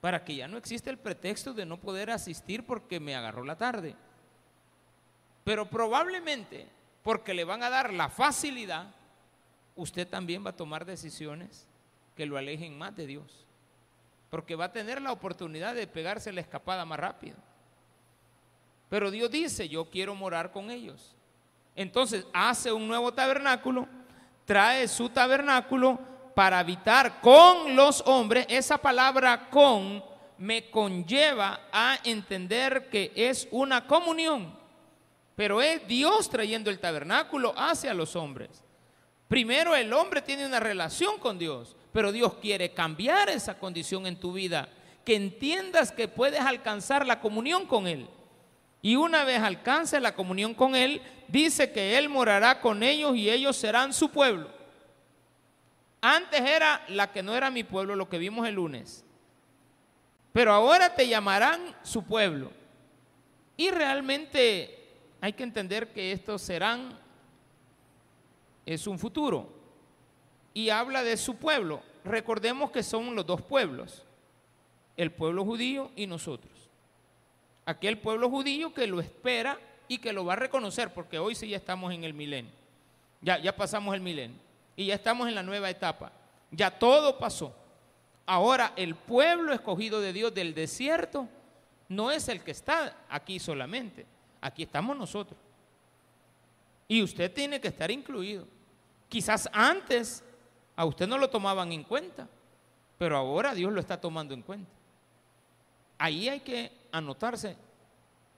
para 0.00 0.24
que 0.24 0.34
ya 0.34 0.48
no 0.48 0.56
exista 0.56 0.88
el 0.88 0.96
pretexto 0.96 1.52
de 1.52 1.66
no 1.66 1.76
poder 1.76 2.10
asistir 2.10 2.64
porque 2.64 2.98
me 3.00 3.14
agarró 3.14 3.44
la 3.44 3.58
tarde. 3.58 3.94
Pero 5.44 5.68
probablemente, 5.68 6.66
porque 7.02 7.34
le 7.34 7.44
van 7.44 7.62
a 7.62 7.68
dar 7.68 7.92
la 7.92 8.08
facilidad, 8.08 8.94
usted 9.76 10.08
también 10.08 10.42
va 10.42 10.50
a 10.50 10.56
tomar 10.56 10.86
decisiones 10.86 11.66
que 12.16 12.24
lo 12.24 12.38
alejen 12.38 12.78
más 12.78 12.96
de 12.96 13.06
Dios. 13.06 13.44
Porque 14.30 14.54
va 14.54 14.66
a 14.66 14.72
tener 14.72 15.02
la 15.02 15.12
oportunidad 15.12 15.74
de 15.74 15.86
pegarse 15.86 16.32
la 16.32 16.40
escapada 16.40 16.86
más 16.86 16.98
rápido. 16.98 17.36
Pero 18.90 19.10
Dios 19.10 19.30
dice, 19.30 19.68
yo 19.68 19.86
quiero 19.86 20.14
morar 20.14 20.52
con 20.52 20.70
ellos. 20.70 21.14
Entonces 21.74 22.26
hace 22.34 22.70
un 22.72 22.86
nuevo 22.86 23.14
tabernáculo, 23.14 23.88
trae 24.44 24.86
su 24.88 25.08
tabernáculo 25.08 25.98
para 26.34 26.58
habitar 26.58 27.20
con 27.20 27.74
los 27.76 28.02
hombres. 28.04 28.44
Esa 28.48 28.76
palabra 28.76 29.48
con 29.48 30.04
me 30.38 30.70
conlleva 30.70 31.68
a 31.72 31.98
entender 32.02 32.88
que 32.90 33.12
es 33.14 33.46
una 33.50 33.86
comunión, 33.86 34.58
pero 35.36 35.62
es 35.62 35.86
Dios 35.86 36.28
trayendo 36.28 36.68
el 36.68 36.80
tabernáculo 36.80 37.54
hacia 37.56 37.94
los 37.94 38.16
hombres. 38.16 38.64
Primero 39.28 39.76
el 39.76 39.92
hombre 39.92 40.20
tiene 40.20 40.44
una 40.44 40.58
relación 40.58 41.18
con 41.18 41.38
Dios, 41.38 41.76
pero 41.92 42.10
Dios 42.10 42.34
quiere 42.34 42.72
cambiar 42.72 43.28
esa 43.28 43.56
condición 43.58 44.06
en 44.06 44.18
tu 44.18 44.32
vida, 44.32 44.68
que 45.04 45.14
entiendas 45.14 45.92
que 45.92 46.08
puedes 46.08 46.40
alcanzar 46.40 47.06
la 47.06 47.20
comunión 47.20 47.66
con 47.66 47.86
Él. 47.86 48.08
Y 48.82 48.96
una 48.96 49.24
vez 49.24 49.40
alcance 49.42 50.00
la 50.00 50.14
comunión 50.14 50.54
con 50.54 50.74
Él, 50.74 51.02
dice 51.28 51.70
que 51.70 51.98
Él 51.98 52.08
morará 52.08 52.60
con 52.60 52.82
ellos 52.82 53.14
y 53.16 53.30
ellos 53.30 53.56
serán 53.56 53.92
su 53.92 54.10
pueblo. 54.10 54.48
Antes 56.00 56.40
era 56.40 56.82
la 56.88 57.12
que 57.12 57.22
no 57.22 57.36
era 57.36 57.50
mi 57.50 57.62
pueblo, 57.62 57.94
lo 57.94 58.08
que 58.08 58.18
vimos 58.18 58.48
el 58.48 58.54
lunes. 58.54 59.04
Pero 60.32 60.52
ahora 60.52 60.94
te 60.94 61.06
llamarán 61.06 61.60
su 61.82 62.04
pueblo. 62.04 62.50
Y 63.56 63.70
realmente 63.70 64.78
hay 65.20 65.34
que 65.34 65.42
entender 65.42 65.92
que 65.92 66.12
estos 66.12 66.40
serán, 66.40 66.98
es 68.64 68.86
un 68.86 68.98
futuro. 68.98 69.52
Y 70.54 70.70
habla 70.70 71.02
de 71.02 71.18
su 71.18 71.36
pueblo. 71.36 71.82
Recordemos 72.04 72.70
que 72.70 72.82
son 72.82 73.14
los 73.14 73.26
dos 73.26 73.42
pueblos. 73.42 74.04
el 74.96 75.10
pueblo 75.10 75.44
judío 75.44 75.90
y 75.96 76.06
nosotros. 76.06 76.49
Aquel 77.70 77.98
pueblo 77.98 78.28
judío 78.28 78.74
que 78.74 78.88
lo 78.88 78.98
espera 78.98 79.56
y 79.86 79.98
que 79.98 80.12
lo 80.12 80.24
va 80.24 80.32
a 80.32 80.36
reconocer, 80.36 80.92
porque 80.92 81.20
hoy 81.20 81.36
sí 81.36 81.48
ya 81.48 81.56
estamos 81.56 81.94
en 81.94 82.02
el 82.02 82.14
milenio. 82.14 82.50
Ya, 83.20 83.38
ya 83.38 83.54
pasamos 83.54 83.94
el 83.94 84.00
milenio. 84.00 84.36
Y 84.74 84.86
ya 84.86 84.94
estamos 84.96 85.28
en 85.28 85.36
la 85.36 85.44
nueva 85.44 85.70
etapa. 85.70 86.10
Ya 86.50 86.76
todo 86.76 87.16
pasó. 87.16 87.54
Ahora 88.26 88.72
el 88.74 88.96
pueblo 88.96 89.52
escogido 89.52 90.00
de 90.00 90.12
Dios 90.12 90.34
del 90.34 90.52
desierto 90.52 91.28
no 91.88 92.10
es 92.10 92.28
el 92.28 92.42
que 92.42 92.50
está 92.50 92.96
aquí 93.08 93.38
solamente. 93.38 94.04
Aquí 94.40 94.64
estamos 94.64 94.96
nosotros. 94.96 95.38
Y 96.88 97.04
usted 97.04 97.32
tiene 97.32 97.60
que 97.60 97.68
estar 97.68 97.88
incluido. 97.92 98.48
Quizás 99.08 99.48
antes 99.52 100.24
a 100.74 100.84
usted 100.86 101.06
no 101.06 101.18
lo 101.18 101.30
tomaban 101.30 101.70
en 101.70 101.84
cuenta, 101.84 102.28
pero 102.98 103.16
ahora 103.16 103.54
Dios 103.54 103.72
lo 103.72 103.78
está 103.78 104.00
tomando 104.00 104.34
en 104.34 104.42
cuenta. 104.42 104.72
Ahí 105.98 106.28
hay 106.28 106.40
que 106.40 106.79
anotarse 106.92 107.56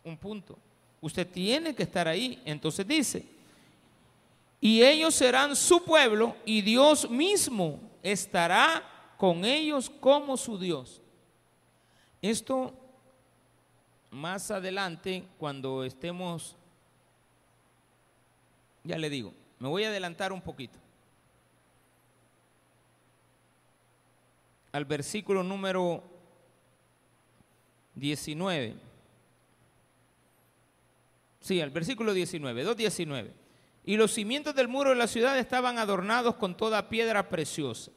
un 0.04 0.16
punto. 0.16 0.58
Usted 1.00 1.26
tiene 1.26 1.74
que 1.74 1.82
estar 1.82 2.06
ahí. 2.06 2.40
Entonces 2.44 2.86
dice, 2.86 3.26
y 4.60 4.82
ellos 4.82 5.14
serán 5.14 5.56
su 5.56 5.84
pueblo 5.84 6.36
y 6.44 6.62
Dios 6.62 7.10
mismo 7.10 7.80
estará 8.02 8.82
con 9.18 9.44
ellos 9.44 9.90
como 9.90 10.36
su 10.36 10.58
Dios. 10.58 11.00
Esto 12.20 12.72
más 14.12 14.50
adelante, 14.50 15.24
cuando 15.38 15.82
estemos, 15.84 16.54
ya 18.84 18.98
le 18.98 19.08
digo, 19.10 19.32
me 19.58 19.68
voy 19.68 19.84
a 19.84 19.88
adelantar 19.88 20.32
un 20.32 20.40
poquito. 20.40 20.78
Al 24.70 24.84
versículo 24.84 25.42
número 25.42 26.04
19. 27.94 28.74
Sí, 31.40 31.60
al 31.60 31.70
versículo 31.70 32.14
19, 32.14 32.64
2.19. 32.64 33.30
Y 33.84 33.96
los 33.96 34.12
cimientos 34.12 34.54
del 34.54 34.68
muro 34.68 34.90
de 34.90 34.96
la 34.96 35.08
ciudad 35.08 35.38
estaban 35.38 35.78
adornados 35.78 36.36
con 36.36 36.56
toda 36.56 36.88
piedra 36.88 37.28
preciosa. 37.28 37.90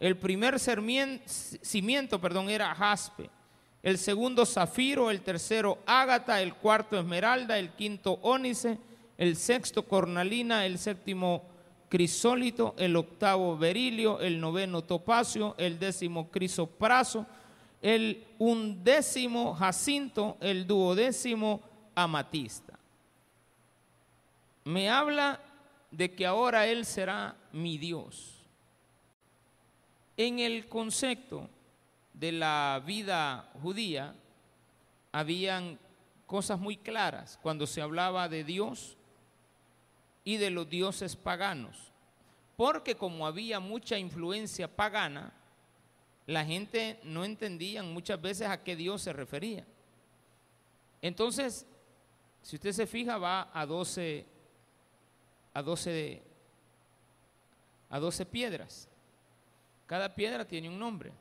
El 0.00 0.16
primer 0.16 0.58
cimiento, 0.58 2.20
perdón, 2.20 2.50
era 2.50 2.74
jaspe, 2.74 3.30
el 3.82 3.98
segundo 3.98 4.44
zafiro, 4.44 5.10
el 5.10 5.20
tercero 5.20 5.78
ágata, 5.86 6.42
el 6.42 6.54
cuarto 6.54 6.98
esmeralda, 6.98 7.58
el 7.58 7.70
quinto 7.70 8.18
ónice, 8.22 8.78
el 9.16 9.36
sexto 9.36 9.84
cornalina, 9.84 10.66
el 10.66 10.78
séptimo 10.78 11.44
crisólito, 11.88 12.74
el 12.78 12.96
octavo 12.96 13.56
berilio, 13.56 14.20
el 14.20 14.40
noveno 14.40 14.82
topacio, 14.82 15.54
el 15.58 15.78
décimo 15.78 16.30
crisopraso, 16.30 17.26
el 17.80 18.26
undécimo 18.38 19.54
jacinto, 19.54 20.36
el 20.40 20.66
duodécimo 20.66 21.62
amatista. 21.94 22.78
Me 24.64 24.90
habla 24.90 25.40
de 25.90 26.14
que 26.14 26.26
ahora 26.26 26.66
Él 26.66 26.84
será 26.84 27.36
mi 27.52 27.78
Dios. 27.78 28.34
En 30.16 30.40
el 30.40 30.68
concepto 30.68 31.48
de 32.12 32.32
la 32.32 32.82
vida 32.84 33.50
judía 33.62 34.14
habían 35.12 35.78
cosas 36.26 36.58
muy 36.58 36.76
claras 36.76 37.38
cuando 37.40 37.66
se 37.66 37.80
hablaba 37.80 38.28
de 38.28 38.44
Dios 38.44 38.96
y 40.24 40.36
de 40.36 40.50
los 40.50 40.68
dioses 40.68 41.16
paganos. 41.16 41.92
Porque 42.56 42.96
como 42.96 43.26
había 43.26 43.60
mucha 43.60 43.98
influencia 43.98 44.68
pagana, 44.68 45.32
la 46.28 46.44
gente 46.44 47.00
no 47.04 47.24
entendía 47.24 47.82
muchas 47.82 48.20
veces 48.20 48.48
a 48.48 48.62
qué 48.62 48.76
Dios 48.76 49.00
se 49.00 49.14
refería. 49.14 49.64
Entonces, 51.00 51.66
si 52.42 52.56
usted 52.56 52.72
se 52.72 52.86
fija, 52.86 53.16
va 53.16 53.50
a 53.50 53.64
12, 53.64 54.26
a 55.54 55.62
12, 55.62 56.22
a 57.88 57.98
12 57.98 58.26
piedras. 58.26 58.88
Cada 59.86 60.14
piedra 60.14 60.46
tiene 60.46 60.68
un 60.68 60.78
nombre. 60.78 61.12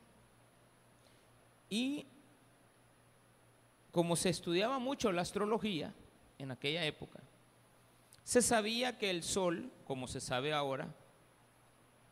Y 1.69 2.05
como 3.93 4.17
se 4.17 4.27
estudiaba 4.27 4.77
mucho 4.77 5.13
la 5.13 5.21
astrología 5.21 5.93
en 6.37 6.51
aquella 6.51 6.83
época, 6.83 7.21
se 8.25 8.41
sabía 8.41 8.97
que 8.97 9.09
el 9.09 9.23
sol, 9.23 9.71
como 9.85 10.09
se 10.09 10.19
sabe 10.19 10.51
ahora, 10.51 10.93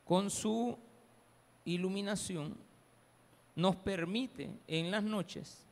con 0.05 0.29
su 0.29 0.79
iluminación, 1.65 2.63
nos 3.56 3.76
permite 3.76 4.52
en 4.68 4.91
las 4.91 5.04
noches 5.04 5.65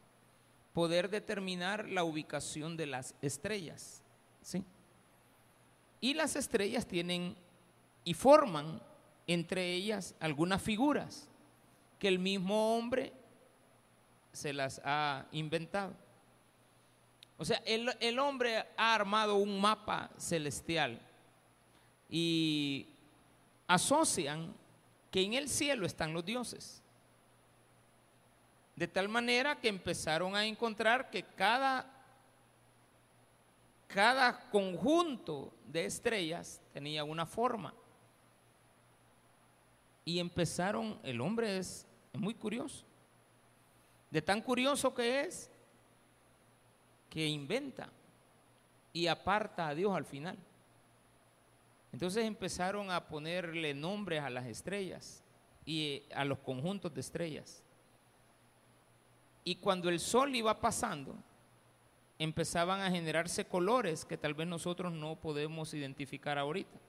poder 0.73 1.09
determinar 1.09 1.87
la 1.87 2.03
ubicación 2.03 2.75
de 2.77 2.87
las 2.87 3.15
estrellas. 3.21 4.01
¿sí? 4.41 4.63
Y 6.01 6.13
las 6.13 6.35
estrellas 6.35 6.85
tienen 6.85 7.35
y 8.03 8.13
forman 8.13 8.81
entre 9.27 9.73
ellas 9.73 10.15
algunas 10.19 10.61
figuras 10.61 11.29
que 11.99 12.07
el 12.07 12.19
mismo 12.19 12.75
hombre 12.75 13.13
se 14.33 14.51
las 14.51 14.81
ha 14.83 15.25
inventado. 15.31 15.95
O 17.37 17.45
sea, 17.45 17.61
el, 17.65 18.19
hombre 18.19 18.65
ha 18.77 18.93
armado 18.93 19.35
un 19.35 19.59
mapa 19.59 20.11
celestial 20.17 21.01
y 22.09 22.87
asocian 23.67 24.53
que 25.09 25.21
en 25.21 25.33
el 25.33 25.49
cielo 25.49 25.85
están 25.85 26.13
los 26.13 26.25
dioses. 26.25 26.82
De 28.75 28.87
tal 28.87 29.07
manera 29.07 29.59
que 29.59 29.67
empezaron 29.67 30.35
a 30.35 30.45
encontrar 30.45 31.09
que 31.09 31.23
cada, 31.23 31.85
cada 33.87 34.49
conjunto 34.49 35.53
de 35.67 35.85
estrellas 35.85 36.59
tenía 36.73 37.03
una 37.03 37.25
forma. 37.25 37.73
Y 40.05 40.19
empezaron, 40.19 40.99
el 41.03 41.21
hombre 41.21 41.57
es 41.57 41.85
muy 42.13 42.33
curioso. 42.33 42.83
De 44.09 44.21
tan 44.21 44.41
curioso 44.41 44.93
que 44.93 45.21
es, 45.21 45.49
que 47.09 47.27
inventa 47.27 47.89
y 48.91 49.07
aparta 49.07 49.67
a 49.67 49.75
Dios 49.75 49.95
al 49.95 50.05
final. 50.05 50.37
Entonces 51.91 52.25
empezaron 52.25 52.89
a 52.89 53.07
ponerle 53.07 53.73
nombres 53.75 54.21
a 54.21 54.29
las 54.31 54.47
estrellas 54.47 55.23
y 55.63 56.01
a 56.13 56.25
los 56.25 56.39
conjuntos 56.39 56.91
de 56.93 57.01
estrellas. 57.01 57.61
Y 59.43 59.55
cuando 59.55 59.89
el 59.89 59.99
sol 59.99 60.35
iba 60.35 60.59
pasando, 60.61 61.15
empezaban 62.17 62.81
a 62.81 62.89
generarse 62.89 63.45
colores 63.45 64.05
que 64.05 64.17
tal 64.17 64.33
vez 64.33 64.47
nosotros 64.47 64.93
no 64.93 65.15
podemos 65.15 65.73
identificar 65.73 66.37
ahorita. 66.37 66.79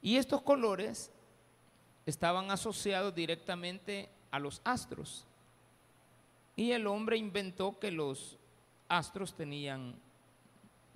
Y 0.00 0.16
estos 0.16 0.42
colores 0.42 1.10
estaban 2.06 2.50
asociados 2.50 3.14
directamente 3.14 4.08
a 4.30 4.38
los 4.38 4.62
astros. 4.64 5.26
Y 6.56 6.72
el 6.72 6.86
hombre 6.86 7.16
inventó 7.16 7.78
que 7.78 7.90
los 7.90 8.38
astros 8.88 9.34
tenían 9.34 9.94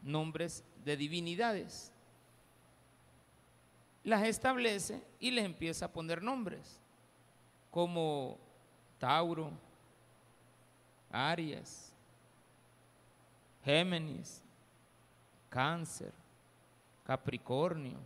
nombres 0.02 0.64
de 0.84 0.96
divinidades. 0.96 1.92
Las 4.02 4.26
establece 4.26 5.02
y 5.18 5.30
les 5.30 5.44
empieza 5.44 5.86
a 5.86 5.92
poner 5.92 6.22
nombres, 6.22 6.80
como 7.70 8.38
Tauro, 8.98 9.52
Aries, 11.14 11.92
Géminis, 13.64 14.42
Cáncer, 15.48 16.12
Capricornio, 17.04 17.98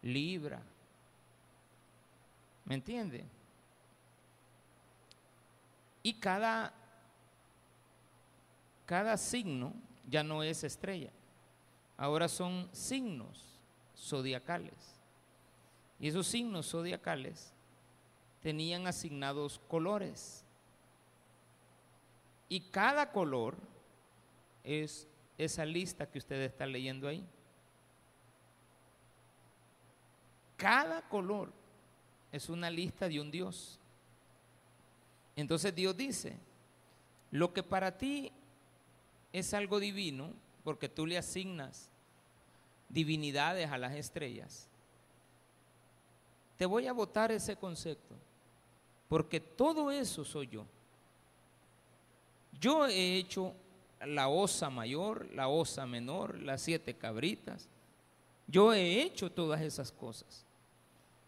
Libra. 0.00 0.62
¿Me 2.64 2.76
entiende? 2.76 3.26
Y 6.02 6.14
cada, 6.14 6.72
cada 8.86 9.16
signo 9.18 9.74
ya 10.08 10.22
no 10.22 10.42
es 10.42 10.64
estrella, 10.64 11.10
ahora 11.98 12.28
son 12.28 12.68
signos 12.72 13.60
zodiacales. 13.94 14.96
Y 16.00 16.08
esos 16.08 16.26
signos 16.26 16.70
zodiacales 16.70 17.52
tenían 18.40 18.86
asignados 18.86 19.60
colores. 19.68 20.41
Y 22.52 22.60
cada 22.60 23.10
color 23.10 23.56
es 24.62 25.08
esa 25.38 25.64
lista 25.64 26.04
que 26.04 26.18
usted 26.18 26.38
está 26.42 26.66
leyendo 26.66 27.08
ahí. 27.08 27.26
Cada 30.58 31.00
color 31.08 31.50
es 32.30 32.50
una 32.50 32.68
lista 32.68 33.08
de 33.08 33.22
un 33.22 33.30
Dios. 33.30 33.80
Entonces 35.34 35.74
Dios 35.74 35.96
dice, 35.96 36.36
lo 37.30 37.54
que 37.54 37.62
para 37.62 37.96
ti 37.96 38.30
es 39.32 39.54
algo 39.54 39.80
divino, 39.80 40.34
porque 40.62 40.90
tú 40.90 41.06
le 41.06 41.16
asignas 41.16 41.88
divinidades 42.90 43.70
a 43.70 43.78
las 43.78 43.94
estrellas, 43.94 44.68
te 46.58 46.66
voy 46.66 46.86
a 46.86 46.92
votar 46.92 47.32
ese 47.32 47.56
concepto, 47.56 48.14
porque 49.08 49.40
todo 49.40 49.90
eso 49.90 50.22
soy 50.22 50.48
yo. 50.48 50.66
Yo 52.62 52.86
he 52.86 53.16
hecho 53.16 53.56
la 54.06 54.28
osa 54.28 54.70
mayor, 54.70 55.28
la 55.34 55.48
osa 55.48 55.84
menor, 55.84 56.38
las 56.38 56.62
siete 56.62 56.94
cabritas. 56.94 57.68
Yo 58.46 58.72
he 58.72 59.02
hecho 59.02 59.32
todas 59.32 59.62
esas 59.62 59.90
cosas. 59.90 60.46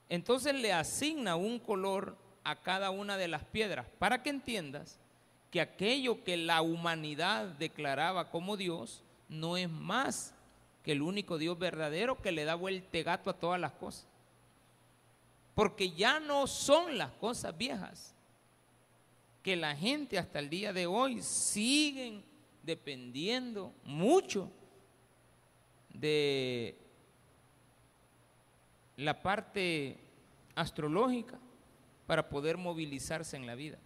Entonces 0.09 0.55
le 0.55 0.73
asigna 0.73 1.35
un 1.35 1.59
color 1.59 2.17
a 2.45 2.55
cada 2.55 2.91
una 2.91 3.17
de 3.17 3.27
las 3.27 3.43
piedras 3.43 3.85
para 3.99 4.23
que 4.23 4.31
entiendas 4.31 5.01
que 5.51 5.61
aquello 5.61 6.23
que 6.23 6.37
la 6.37 6.63
humanidad 6.63 7.47
declaraba 7.47 8.31
como 8.31 8.57
Dios 8.57 9.03
no 9.29 9.57
es 9.57 9.69
más 9.69 10.35
que 10.85 10.93
el 10.93 11.03
único 11.03 11.37
Dios 11.37 11.59
verdadero 11.59 12.23
que 12.23 12.31
le 12.31 12.45
da 12.45 12.55
vuelta 12.55 13.03
gato 13.03 13.29
a 13.29 13.39
todas 13.39 13.61
las 13.61 13.73
cosas. 13.73 14.07
Porque 15.57 15.91
ya 15.91 16.21
no 16.21 16.47
son 16.47 16.97
las 16.97 17.11
cosas 17.11 17.59
viejas 17.59 18.15
que 19.45 19.57
la 19.57 19.77
gente 19.77 20.19
hasta 20.19 20.39
el 20.39 20.49
día 20.49 20.73
de 20.73 20.87
hoy 20.87 21.21
siguen 21.21 22.25
dependiendo 22.63 23.75
mucho 23.85 24.51
de 25.93 26.79
la 28.97 29.21
parte 29.21 29.99
astrológica 30.55 31.39
para 32.07 32.27
poder 32.31 32.57
movilizarse 32.57 33.37
en 33.37 33.47
la 33.47 33.55
vida. 33.55 33.79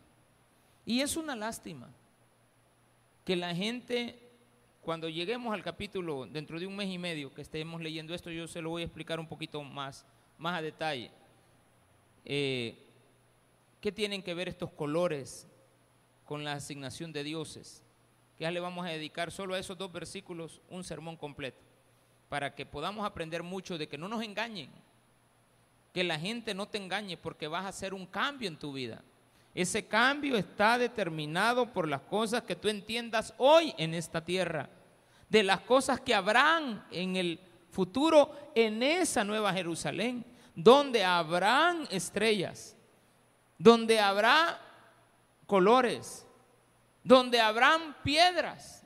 Y 0.87 1.01
es 1.01 1.17
una 1.17 1.35
lástima 1.35 1.93
que 3.25 3.35
la 3.35 3.53
gente, 3.53 4.17
cuando 4.81 5.09
lleguemos 5.09 5.53
al 5.53 5.65
capítulo, 5.65 6.27
dentro 6.27 6.61
de 6.61 6.69
un 6.69 6.77
mes 6.77 6.89
y 6.89 6.99
medio 6.99 7.35
que 7.35 7.43
estemos 7.43 7.83
leyendo 7.83 8.15
esto, 8.15 8.31
yo 8.31 8.47
se 8.47 8.63
lo 8.63 8.71
voy 8.71 8.83
a 8.83 8.85
explicar 8.85 9.19
un 9.19 9.27
poquito 9.27 9.61
más, 9.65 10.07
más 10.39 10.57
a 10.57 10.63
detalle. 10.63 11.11
Eh, 12.25 12.88
¿Qué 13.81 13.93
tienen 13.93 14.23
que 14.23 14.35
ver 14.35 14.49
estos 14.49 14.71
colores 14.71 15.47
con 16.25 16.43
la 16.43 16.55
asignación 16.55 17.13
de 17.13 17.23
dioses? 17.23 17.85
Que 18.37 18.45
ya 18.45 18.51
le 18.51 18.61
vamos 18.61 18.85
a 18.85 18.91
dedicar 18.91 19.31
solo 19.31 19.55
a 19.55 19.59
esos 19.59 19.79
dos 19.79 19.93
versículos 19.93 20.61
un 20.69 20.83
sermón 20.83 21.17
completo, 21.17 21.63
para 22.29 22.55
que 22.55 22.67
podamos 22.67 23.07
aprender 23.07 23.43
mucho 23.43 23.79
de 23.79 23.89
que 23.89 23.99
no 23.99 24.09
nos 24.09 24.23
engañen, 24.23 24.71
que 25.95 26.03
la 26.03 26.19
gente 26.19 26.55
no 26.55 26.67
te 26.67 26.79
engañe 26.79 27.17
porque 27.17 27.47
vas 27.47 27.65
a 27.65 27.69
hacer 27.69 27.95
un 27.95 28.07
cambio 28.07 28.49
en 28.49 28.59
tu 28.59 28.73
vida. 28.73 29.03
Ese 29.55 29.87
cambio 29.87 30.37
está 30.37 30.77
determinado 30.77 31.73
por 31.73 31.89
las 31.89 32.03
cosas 32.03 32.43
que 32.43 32.57
tú 32.57 32.69
entiendas 32.69 33.33
hoy 33.39 33.75
en 33.79 33.95
esta 33.95 34.25
tierra, 34.25 34.69
de 35.29 35.43
las 35.43 35.61
cosas 35.61 36.01
que 36.01 36.15
habrán 36.15 36.85
en 36.91 37.17
el 37.17 37.41
futuro 37.71 38.35
en 38.55 38.83
esa 38.83 39.25
nueva 39.25 39.53
Jerusalén, 39.53 40.25
donde 40.55 41.05
habrán 41.05 41.87
estrellas, 41.91 42.77
donde 43.59 43.99
habrá 43.99 44.61
colores, 45.47 46.25
donde 47.03 47.41
habrán 47.41 47.97
piedras. 48.03 48.85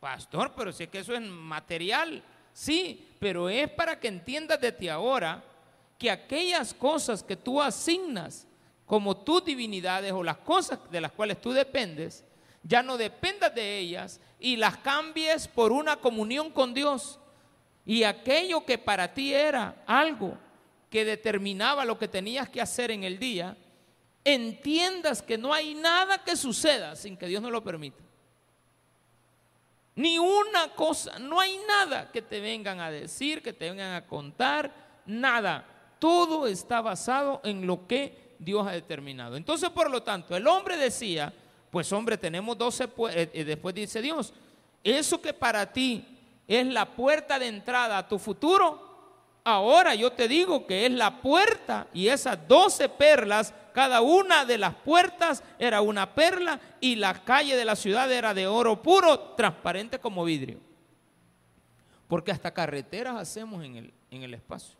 Pastor, 0.00 0.52
pero 0.56 0.70
es 0.70 0.76
que 0.88 0.98
eso 0.98 1.14
es 1.14 1.20
material, 1.20 2.22
sí, 2.52 3.08
pero 3.18 3.48
es 3.48 3.68
para 3.70 3.98
que 3.98 4.08
entiendas 4.08 4.60
desde 4.60 4.90
ahora 4.90 5.42
que 5.98 6.10
aquellas 6.10 6.72
cosas 6.72 7.22
que 7.22 7.36
tú 7.36 7.60
asignas 7.60 8.46
como 8.84 9.16
tus 9.16 9.44
divinidades 9.44 10.12
o 10.12 10.22
las 10.22 10.38
cosas 10.38 10.78
de 10.90 11.00
las 11.00 11.10
cuales 11.12 11.40
tú 11.40 11.52
dependes, 11.52 12.24
ya 12.62 12.82
no 12.82 12.96
dependas 12.96 13.54
de 13.54 13.78
ellas 13.78 14.20
y 14.38 14.56
las 14.56 14.76
cambies 14.78 15.48
por 15.48 15.72
una 15.72 15.96
comunión 15.96 16.50
con 16.50 16.72
Dios. 16.72 17.18
Y 17.84 18.02
aquello 18.04 18.64
que 18.64 18.78
para 18.78 19.12
ti 19.12 19.32
era 19.32 19.82
algo 19.86 20.36
que 20.90 21.04
determinaba 21.04 21.84
lo 21.84 21.98
que 21.98 22.08
tenías 22.08 22.48
que 22.48 22.60
hacer 22.60 22.90
en 22.90 23.04
el 23.04 23.18
día, 23.18 23.56
entiendas 24.26 25.22
que 25.22 25.38
no 25.38 25.54
hay 25.54 25.74
nada 25.74 26.18
que 26.24 26.36
suceda 26.36 26.96
sin 26.96 27.16
que 27.16 27.28
Dios 27.28 27.40
no 27.40 27.48
lo 27.48 27.62
permita. 27.62 28.02
Ni 29.94 30.18
una 30.18 30.74
cosa, 30.74 31.18
no 31.20 31.40
hay 31.40 31.58
nada 31.66 32.10
que 32.10 32.20
te 32.20 32.40
vengan 32.40 32.80
a 32.80 32.90
decir, 32.90 33.40
que 33.40 33.52
te 33.52 33.70
vengan 33.70 33.94
a 33.94 34.06
contar, 34.06 34.72
nada. 35.06 35.64
Todo 36.00 36.48
está 36.48 36.80
basado 36.80 37.40
en 37.44 37.66
lo 37.66 37.86
que 37.86 38.34
Dios 38.40 38.66
ha 38.66 38.72
determinado. 38.72 39.36
Entonces, 39.36 39.70
por 39.70 39.88
lo 39.90 40.02
tanto, 40.02 40.36
el 40.36 40.46
hombre 40.48 40.76
decía, 40.76 41.32
pues 41.70 41.90
hombre, 41.92 42.18
tenemos 42.18 42.58
12, 42.58 42.84
eh, 42.84 43.30
eh, 43.32 43.44
después 43.44 43.74
dice 43.76 44.02
Dios, 44.02 44.34
eso 44.82 45.22
que 45.22 45.32
para 45.32 45.72
ti 45.72 46.04
es 46.48 46.66
la 46.66 46.84
puerta 46.84 47.38
de 47.38 47.46
entrada 47.46 47.96
a 47.96 48.08
tu 48.08 48.18
futuro, 48.18 48.85
ahora 49.46 49.94
yo 49.94 50.10
te 50.10 50.26
digo 50.26 50.66
que 50.66 50.86
es 50.86 50.92
la 50.92 51.22
puerta 51.22 51.86
y 51.94 52.08
esas 52.08 52.48
12 52.48 52.88
perlas, 52.88 53.54
cada 53.72 54.00
una 54.00 54.44
de 54.44 54.58
las 54.58 54.74
puertas 54.74 55.44
era 55.60 55.80
una 55.82 56.16
perla 56.16 56.60
y 56.80 56.96
la 56.96 57.24
calle 57.24 57.56
de 57.56 57.64
la 57.64 57.76
ciudad 57.76 58.10
era 58.10 58.34
de 58.34 58.48
oro 58.48 58.82
puro, 58.82 59.20
transparente 59.36 60.00
como 60.00 60.24
vidrio. 60.24 60.58
Porque 62.08 62.32
hasta 62.32 62.52
carreteras 62.52 63.14
hacemos 63.16 63.64
en 63.64 63.76
el, 63.76 63.94
en 64.10 64.24
el 64.24 64.34
espacio. 64.34 64.76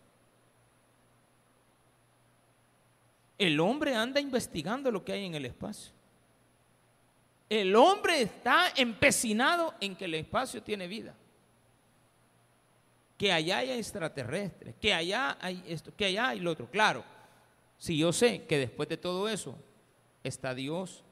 El 3.38 3.60
hombre 3.60 3.94
anda 3.94 4.18
investigando 4.18 4.90
lo 4.90 5.04
que 5.04 5.12
hay 5.12 5.26
en 5.26 5.36
el 5.36 5.44
espacio. 5.44 5.92
El 7.48 7.76
hombre 7.76 8.20
está 8.20 8.72
empecinado 8.74 9.74
en 9.78 9.94
que 9.94 10.06
el 10.06 10.14
espacio 10.14 10.60
tiene 10.60 10.88
vida. 10.88 11.14
Que 13.16 13.32
allá 13.32 13.58
hay 13.58 13.70
extraterrestres, 13.70 14.74
que 14.76 14.92
allá 14.92 15.38
hay 15.40 15.62
esto, 15.66 15.94
que 15.94 16.04
allá 16.04 16.28
hay 16.28 16.40
lo 16.40 16.50
otro. 16.50 16.70
Claro, 16.70 17.04
si 17.78 17.98
yo 17.98 18.12
sé 18.12 18.44
que 18.46 18.58
después 18.58 18.88
de 18.88 18.96
todo 18.96 19.28
eso 19.28 19.58
está 20.22 20.54
Dios, 20.54 21.02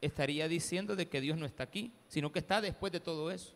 estaría 0.00 0.48
diciendo 0.48 0.96
de 0.96 1.08
que 1.08 1.20
Dios 1.20 1.38
no 1.38 1.46
está 1.46 1.64
aquí, 1.64 1.92
sino 2.08 2.30
que 2.30 2.38
está 2.38 2.60
después 2.60 2.92
de 2.92 3.00
todo 3.00 3.30
eso. 3.30 3.54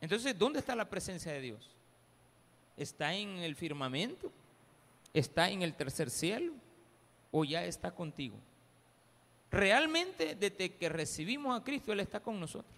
Entonces, 0.00 0.38
¿dónde 0.38 0.58
está 0.58 0.76
la 0.76 0.88
presencia 0.88 1.32
de 1.32 1.40
Dios? 1.40 1.70
¿Está 2.76 3.14
en 3.14 3.38
el 3.38 3.56
firmamento? 3.56 4.30
¿Está 5.14 5.48
en 5.48 5.62
el 5.62 5.74
tercer 5.74 6.10
cielo 6.10 6.52
o 7.30 7.44
ya 7.44 7.64
está 7.64 7.90
contigo? 7.90 8.36
Realmente 9.50 10.34
desde 10.34 10.74
que 10.74 10.88
recibimos 10.88 11.58
a 11.58 11.64
Cristo, 11.64 11.92
Él 11.92 12.00
está 12.00 12.20
con 12.20 12.38
nosotros. 12.38 12.74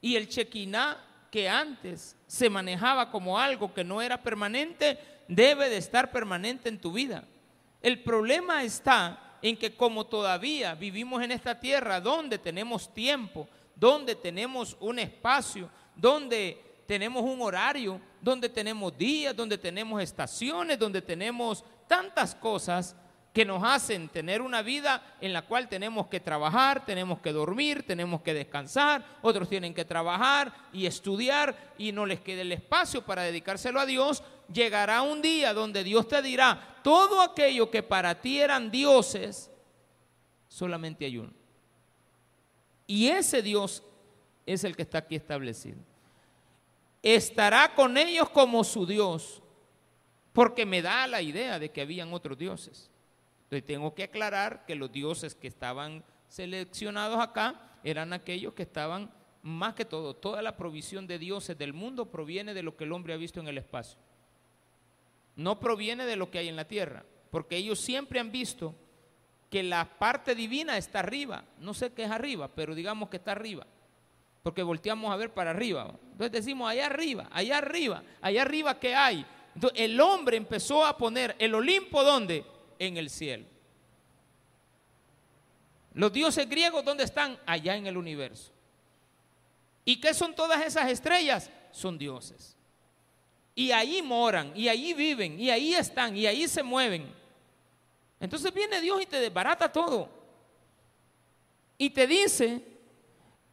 Y 0.00 0.16
el 0.16 0.28
chequiná 0.28 0.98
que 1.30 1.48
antes 1.48 2.16
se 2.26 2.50
manejaba 2.50 3.10
como 3.10 3.38
algo 3.38 3.72
que 3.72 3.84
no 3.84 4.02
era 4.02 4.22
permanente, 4.22 4.98
debe 5.28 5.68
de 5.68 5.76
estar 5.76 6.10
permanente 6.10 6.68
en 6.68 6.80
tu 6.80 6.92
vida. 6.92 7.24
El 7.80 8.02
problema 8.02 8.62
está 8.64 9.36
en 9.42 9.56
que 9.56 9.74
como 9.74 10.06
todavía 10.06 10.74
vivimos 10.74 11.22
en 11.22 11.30
esta 11.30 11.58
tierra 11.58 12.00
donde 12.00 12.38
tenemos 12.38 12.92
tiempo, 12.92 13.48
donde 13.74 14.14
tenemos 14.14 14.76
un 14.80 14.98
espacio, 14.98 15.70
donde 15.94 16.60
tenemos 16.86 17.22
un 17.22 17.40
horario, 17.40 18.00
donde 18.20 18.48
tenemos 18.48 18.96
días, 18.96 19.34
donde 19.34 19.56
tenemos 19.56 20.02
estaciones, 20.02 20.78
donde 20.78 21.00
tenemos 21.00 21.64
tantas 21.86 22.34
cosas 22.34 22.96
que 23.32 23.44
nos 23.44 23.62
hacen 23.62 24.08
tener 24.08 24.42
una 24.42 24.62
vida 24.62 25.02
en 25.20 25.32
la 25.32 25.42
cual 25.42 25.68
tenemos 25.68 26.08
que 26.08 26.20
trabajar, 26.20 26.84
tenemos 26.84 27.20
que 27.20 27.32
dormir, 27.32 27.84
tenemos 27.86 28.22
que 28.22 28.34
descansar, 28.34 29.04
otros 29.22 29.48
tienen 29.48 29.72
que 29.72 29.84
trabajar 29.84 30.52
y 30.72 30.86
estudiar 30.86 31.74
y 31.78 31.92
no 31.92 32.06
les 32.06 32.20
quede 32.20 32.40
el 32.40 32.52
espacio 32.52 33.02
para 33.02 33.22
dedicárselo 33.22 33.78
a 33.78 33.86
Dios, 33.86 34.22
llegará 34.52 35.02
un 35.02 35.22
día 35.22 35.54
donde 35.54 35.84
Dios 35.84 36.08
te 36.08 36.20
dirá, 36.22 36.78
todo 36.82 37.20
aquello 37.20 37.70
que 37.70 37.82
para 37.82 38.20
ti 38.20 38.40
eran 38.40 38.70
dioses, 38.70 39.50
solamente 40.48 41.04
hay 41.04 41.18
uno. 41.18 41.32
Y 42.86 43.08
ese 43.08 43.42
Dios 43.42 43.84
es 44.44 44.64
el 44.64 44.74
que 44.74 44.82
está 44.82 44.98
aquí 44.98 45.14
establecido 45.14 45.78
estará 47.02 47.74
con 47.74 47.96
ellos 47.96 48.28
como 48.30 48.64
su 48.64 48.86
Dios, 48.86 49.42
porque 50.32 50.66
me 50.66 50.82
da 50.82 51.06
la 51.06 51.22
idea 51.22 51.58
de 51.58 51.70
que 51.70 51.80
habían 51.80 52.12
otros 52.12 52.38
dioses. 52.38 52.89
Entonces 53.50 53.66
tengo 53.66 53.94
que 53.94 54.04
aclarar 54.04 54.64
que 54.64 54.76
los 54.76 54.92
dioses 54.92 55.34
que 55.34 55.48
estaban 55.48 56.04
seleccionados 56.28 57.18
acá 57.18 57.78
eran 57.82 58.12
aquellos 58.12 58.54
que 58.54 58.62
estaban 58.62 59.10
más 59.42 59.74
que 59.74 59.84
todo, 59.84 60.14
toda 60.14 60.40
la 60.40 60.56
provisión 60.56 61.06
de 61.08 61.18
dioses 61.18 61.58
del 61.58 61.72
mundo 61.72 62.06
proviene 62.10 62.54
de 62.54 62.62
lo 62.62 62.76
que 62.76 62.84
el 62.84 62.92
hombre 62.92 63.12
ha 63.12 63.16
visto 63.16 63.40
en 63.40 63.48
el 63.48 63.58
espacio. 63.58 63.98
No 65.34 65.58
proviene 65.58 66.06
de 66.06 66.16
lo 66.16 66.30
que 66.30 66.38
hay 66.38 66.48
en 66.48 66.56
la 66.56 66.68
tierra, 66.68 67.04
porque 67.30 67.56
ellos 67.56 67.80
siempre 67.80 68.20
han 68.20 68.30
visto 68.30 68.74
que 69.50 69.64
la 69.64 69.98
parte 69.98 70.36
divina 70.36 70.76
está 70.76 71.00
arriba. 71.00 71.44
No 71.58 71.74
sé 71.74 71.92
qué 71.92 72.04
es 72.04 72.10
arriba, 72.10 72.48
pero 72.54 72.74
digamos 72.74 73.08
que 73.08 73.16
está 73.16 73.32
arriba 73.32 73.66
porque 74.42 74.62
volteamos 74.62 75.12
a 75.12 75.16
ver 75.16 75.32
para 75.32 75.50
arriba. 75.50 75.94
Entonces 76.12 76.32
decimos, 76.32 76.70
allá 76.70 76.86
arriba, 76.86 77.28
allá 77.30 77.58
arriba, 77.58 78.02
allá 78.20 78.42
arriba, 78.42 78.78
¿qué 78.78 78.94
hay? 78.94 79.26
Entonces 79.54 79.80
el 79.80 80.00
hombre 80.00 80.36
empezó 80.36 80.84
a 80.84 80.96
poner 80.96 81.36
el 81.38 81.54
Olimpo, 81.54 82.02
¿dónde? 82.02 82.44
En 82.80 82.96
el 82.96 83.10
cielo. 83.10 83.44
Los 85.94 86.12
dioses 86.12 86.48
griegos, 86.48 86.84
¿dónde 86.84 87.04
están? 87.04 87.38
Allá 87.46 87.76
en 87.76 87.86
el 87.86 87.96
universo. 87.96 88.50
¿Y 89.84 90.00
qué 90.00 90.14
son 90.14 90.34
todas 90.34 90.64
esas 90.64 90.90
estrellas? 90.90 91.50
Son 91.72 91.98
dioses. 91.98 92.56
Y 93.54 93.70
ahí 93.70 94.00
moran, 94.00 94.52
y 94.56 94.68
ahí 94.68 94.94
viven, 94.94 95.38
y 95.38 95.50
ahí 95.50 95.74
están, 95.74 96.16
y 96.16 96.26
ahí 96.26 96.48
se 96.48 96.62
mueven. 96.62 97.12
Entonces 98.18 98.52
viene 98.54 98.80
Dios 98.80 99.02
y 99.02 99.06
te 99.06 99.20
desbarata 99.20 99.70
todo. 99.70 100.08
y 101.76 101.90
te 101.90 102.06
dice, 102.06 102.62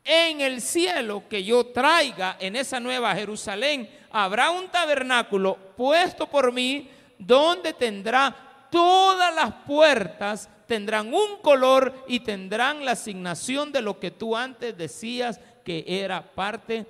en 0.04 0.42
el 0.42 0.62
cielo 0.62 1.24
que 1.30 1.44
yo 1.44 1.68
traiga 1.68 2.38
en 2.40 2.56
esa 2.56 2.80
nueva 2.80 3.16
Jerusalén, 3.16 3.90
habrá 4.10 4.52
un 4.52 4.68
tabernáculo 4.70 5.58
puesto 5.76 6.28
por 6.28 6.52
mí 6.52 6.90
donde 7.18 7.74
tendrá 7.74 8.46
todas 8.69 9.34
las 9.34 9.53
puertas, 9.65 10.49
tendrán 10.67 11.13
un 11.13 11.38
color 11.41 12.06
y 12.08 12.19
tendrán 12.19 12.86
la 12.86 12.91
asignación 12.91 13.71
de 13.71 13.82
lo 13.82 13.99
que 13.99 14.12
tú 14.12 14.36
antes 14.36 14.77
decías 14.77 15.39
que 15.63 15.84
era 15.88 16.34
parte 16.34 16.86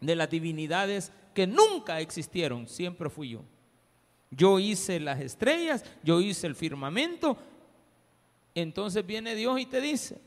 de 0.00 0.16
las 0.16 0.28
divinidades 0.28 1.12
que 1.34 1.46
nunca 1.46 2.00
existieron, 2.00 2.68
siempre 2.68 3.10
fui 3.10 3.30
yo. 3.30 3.42
Yo 4.30 4.58
hice 4.58 5.00
las 5.00 5.20
estrellas, 5.20 5.84
yo 6.02 6.20
hice 6.20 6.46
el 6.46 6.54
firmamento. 6.54 7.36
Entonces 8.54 9.04
viene 9.06 9.34
Dios 9.34 9.60
y 9.60 9.66
te 9.66 9.80
dice, 9.80 10.18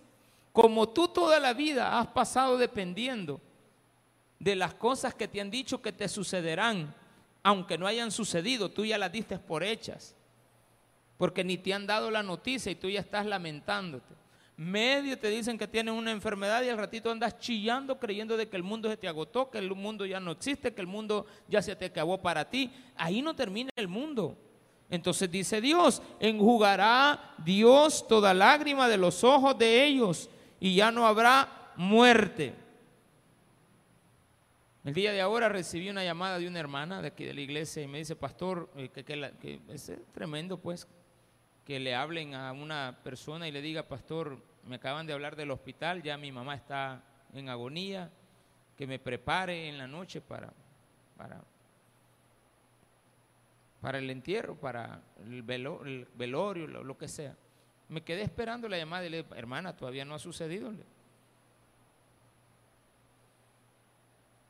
como 0.51 0.89
tú 0.89 1.07
toda 1.07 1.39
la 1.39 1.53
vida 1.53 1.99
has 1.99 2.07
pasado 2.07 2.57
dependiendo 2.57 3.39
de 4.39 4.55
las 4.55 4.73
cosas 4.73 5.13
que 5.13 5.27
te 5.27 5.41
han 5.41 5.49
dicho 5.49 5.81
que 5.81 5.91
te 5.91 6.07
sucederán, 6.07 6.93
aunque 7.43 7.77
no 7.77 7.87
hayan 7.87 8.11
sucedido, 8.11 8.69
tú 8.69 8.85
ya 8.85 8.97
las 8.97 9.11
diste 9.11 9.37
por 9.39 9.63
hechas, 9.63 10.15
porque 11.17 11.43
ni 11.43 11.57
te 11.57 11.73
han 11.73 11.87
dado 11.87 12.11
la 12.11 12.23
noticia 12.23 12.71
y 12.71 12.75
tú 12.75 12.89
ya 12.89 12.99
estás 12.99 13.25
lamentándote. 13.25 14.15
Medio 14.55 15.19
te 15.19 15.29
dicen 15.29 15.57
que 15.57 15.67
tienes 15.67 15.93
una 15.93 16.11
enfermedad 16.11 16.63
y 16.63 16.69
al 16.69 16.77
ratito 16.77 17.11
andas 17.11 17.37
chillando 17.37 17.99
creyendo 17.99 18.35
de 18.37 18.49
que 18.49 18.57
el 18.57 18.63
mundo 18.63 18.89
se 18.89 18.97
te 18.97 19.07
agotó, 19.07 19.51
que 19.51 19.59
el 19.59 19.69
mundo 19.75 20.05
ya 20.05 20.19
no 20.19 20.31
existe, 20.31 20.73
que 20.73 20.81
el 20.81 20.87
mundo 20.87 21.27
ya 21.47 21.61
se 21.61 21.75
te 21.75 21.85
acabó 21.85 22.19
para 22.19 22.49
ti. 22.49 22.71
Ahí 22.95 23.21
no 23.21 23.35
termina 23.35 23.69
el 23.75 23.87
mundo. 23.87 24.35
Entonces 24.89 25.29
dice 25.29 25.61
Dios, 25.61 26.01
enjugará 26.19 27.35
Dios 27.43 28.07
toda 28.07 28.33
lágrima 28.33 28.87
de 28.87 28.97
los 28.97 29.23
ojos 29.23 29.57
de 29.57 29.85
ellos 29.85 30.29
y 30.59 30.75
ya 30.75 30.91
no 30.91 31.05
habrá 31.05 31.71
muerte. 31.75 32.55
El 34.83 34.93
día 34.93 35.11
de 35.11 35.19
ahora 35.19 35.49
recibí 35.49 35.89
una 35.89 36.03
llamada 36.03 36.39
de 36.39 36.47
una 36.47 36.59
hermana 36.59 37.01
de 37.01 37.09
aquí 37.09 37.25
de 37.25 37.33
la 37.33 37.41
iglesia 37.41 37.83
y 37.83 37.87
me 37.87 37.97
dice, 37.97 38.15
pastor, 38.15 38.69
eh, 38.77 38.87
que, 38.89 39.59
es 39.67 39.91
tremendo 40.13 40.57
pues 40.57 40.87
que 41.67 41.81
le 41.81 41.93
hablen 41.93 42.33
a 42.33 42.53
una 42.53 42.97
persona 43.03 43.45
y 43.45 43.51
le 43.51 43.61
diga, 43.61 43.83
pastor, 43.89 44.41
me 44.63 44.77
acaban 44.77 45.05
de 45.05 45.11
hablar 45.11 45.35
del 45.35 45.51
hospital, 45.51 46.01
ya 46.01 46.15
mi 46.15 46.31
mamá 46.31 46.55
está 46.55 47.03
en 47.33 47.49
agonía, 47.49 48.09
que 48.77 48.87
me 48.87 48.99
prepare 48.99 49.67
en 49.67 49.77
la 49.77 49.85
noche 49.85 50.21
para, 50.21 50.53
para, 51.17 51.43
para 53.81 53.97
el 53.97 54.09
entierro, 54.09 54.55
para 54.55 55.01
el, 55.25 55.43
velorio, 55.43 56.67
lo, 56.67 56.97
que 56.97 57.09
sea. 57.09 57.35
Me 57.89 58.01
quedé 58.01 58.21
esperando 58.21 58.69
la 58.69 58.77
llamada 58.77 59.05
y 59.05 59.09
le 59.09 59.23
dije, 59.23 59.35
hermana, 59.35 59.75
todavía 59.75 60.05
no 60.05 60.15
ha 60.15 60.19
sucedido. 60.19 60.71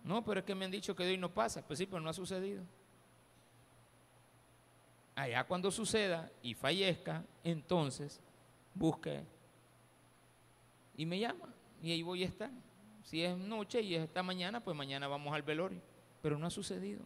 No, 0.03 0.23
pero 0.23 0.41
es 0.41 0.45
que 0.45 0.53
me 0.53 0.65
han 0.65 0.71
dicho 0.71 0.95
que 0.95 1.01
hoy 1.01 1.17
no 1.17 1.33
pasa. 1.33 1.65
Pues 1.65 1.79
sí, 1.79 1.87
pero 1.87 1.99
no 1.99 2.11
ha 2.11 2.13
sucedido 2.13 2.61
allá 5.17 5.43
cuando 5.45 5.71
suceda 5.71 6.31
y 6.43 6.53
fallezca, 6.53 7.23
entonces 7.43 8.21
busque 8.75 9.23
y 10.95 11.05
me 11.05 11.17
llama 11.17 11.49
y 11.81 11.91
ahí 11.91 12.03
voy 12.03 12.23
a 12.23 12.27
estar. 12.27 12.51
Si 13.03 13.23
es 13.23 13.35
noche 13.35 13.81
y 13.81 13.95
es 13.95 14.03
esta 14.03 14.21
mañana, 14.21 14.59
pues 14.59 14.77
mañana 14.77 15.07
vamos 15.07 15.33
al 15.33 15.41
velorio. 15.41 15.81
Pero 16.21 16.37
no 16.37 16.47
ha 16.47 16.49
sucedido. 16.49 17.01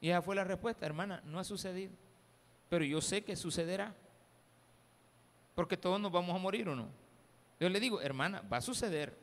Y 0.00 0.10
esa 0.10 0.22
fue 0.22 0.36
la 0.36 0.44
respuesta, 0.44 0.86
hermana, 0.86 1.20
no 1.24 1.38
ha 1.38 1.44
sucedido. 1.44 1.92
Pero 2.68 2.84
yo 2.84 3.00
sé 3.00 3.24
que 3.24 3.34
sucederá. 3.34 3.94
Porque 5.54 5.76
todos 5.76 6.00
nos 6.00 6.12
vamos 6.12 6.34
a 6.34 6.38
morir 6.38 6.68
o 6.68 6.76
no. 6.76 6.88
Yo 7.58 7.68
le 7.68 7.80
digo, 7.80 8.00
hermana, 8.00 8.42
va 8.42 8.58
a 8.58 8.62
suceder. 8.62 9.16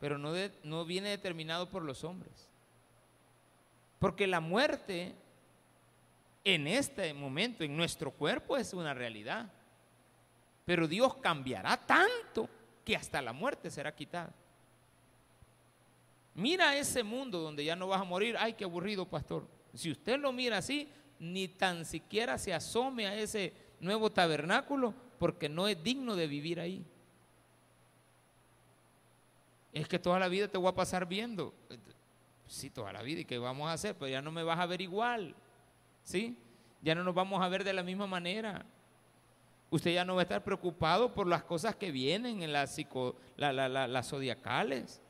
Pero 0.00 0.16
no, 0.16 0.32
no 0.62 0.84
viene 0.84 1.10
determinado 1.10 1.68
por 1.68 1.82
los 1.82 2.02
hombres. 2.02 2.48
Porque 3.98 4.26
la 4.26 4.40
muerte 4.40 5.14
en 6.44 6.66
este 6.66 7.12
momento, 7.14 7.64
en 7.64 7.74
nuestro 7.74 8.10
cuerpo, 8.10 8.56
es 8.56 8.74
una 8.74 8.92
realidad. 8.92 9.50
Pero 10.66 10.86
Dios 10.86 11.16
cambiará 11.16 11.76
tanto 11.76 12.48
que 12.84 12.94
hasta 12.94 13.22
la 13.22 13.32
muerte 13.32 13.70
será 13.70 13.94
quitada. 13.94 14.32
Mira 16.34 16.76
ese 16.76 17.02
mundo 17.02 17.40
donde 17.40 17.64
ya 17.64 17.76
no 17.76 17.88
vas 17.88 18.00
a 18.00 18.04
morir. 18.04 18.36
Ay, 18.38 18.52
qué 18.54 18.64
aburrido, 18.64 19.06
pastor. 19.06 19.46
Si 19.72 19.90
usted 19.90 20.18
lo 20.18 20.32
mira 20.32 20.58
así, 20.58 20.88
ni 21.18 21.48
tan 21.48 21.84
siquiera 21.84 22.38
se 22.38 22.52
asome 22.52 23.06
a 23.06 23.14
ese 23.14 23.52
nuevo 23.80 24.10
tabernáculo 24.10 24.94
porque 25.18 25.48
no 25.48 25.68
es 25.68 25.82
digno 25.82 26.16
de 26.16 26.26
vivir 26.26 26.60
ahí. 26.60 26.84
Es 29.72 29.88
que 29.88 29.98
toda 29.98 30.18
la 30.18 30.28
vida 30.28 30.48
te 30.48 30.58
voy 30.58 30.68
a 30.68 30.74
pasar 30.74 31.06
viendo. 31.06 31.54
Sí, 32.46 32.70
toda 32.70 32.92
la 32.92 33.02
vida. 33.02 33.20
¿Y 33.20 33.24
qué 33.24 33.38
vamos 33.38 33.68
a 33.68 33.72
hacer? 33.72 33.96
Pues 33.96 34.12
ya 34.12 34.20
no 34.20 34.30
me 34.30 34.42
vas 34.42 34.58
a 34.58 34.66
ver 34.66 34.80
igual. 34.80 35.34
¿Sí? 36.04 36.38
Ya 36.82 36.94
no 36.94 37.02
nos 37.02 37.14
vamos 37.14 37.42
a 37.42 37.48
ver 37.48 37.64
de 37.64 37.72
la 37.72 37.82
misma 37.82 38.06
manera. 38.06 38.64
Usted 39.70 39.94
ya 39.94 40.04
no 40.04 40.14
va 40.14 40.20
a 40.20 40.24
estar 40.24 40.44
preocupado 40.44 41.12
por 41.12 41.26
las 41.26 41.42
cosas 41.42 41.74
que 41.74 41.90
vienen 41.90 42.42
en 42.42 42.52
las, 42.52 42.78
las 43.36 44.08
zodiacales. 44.08 45.00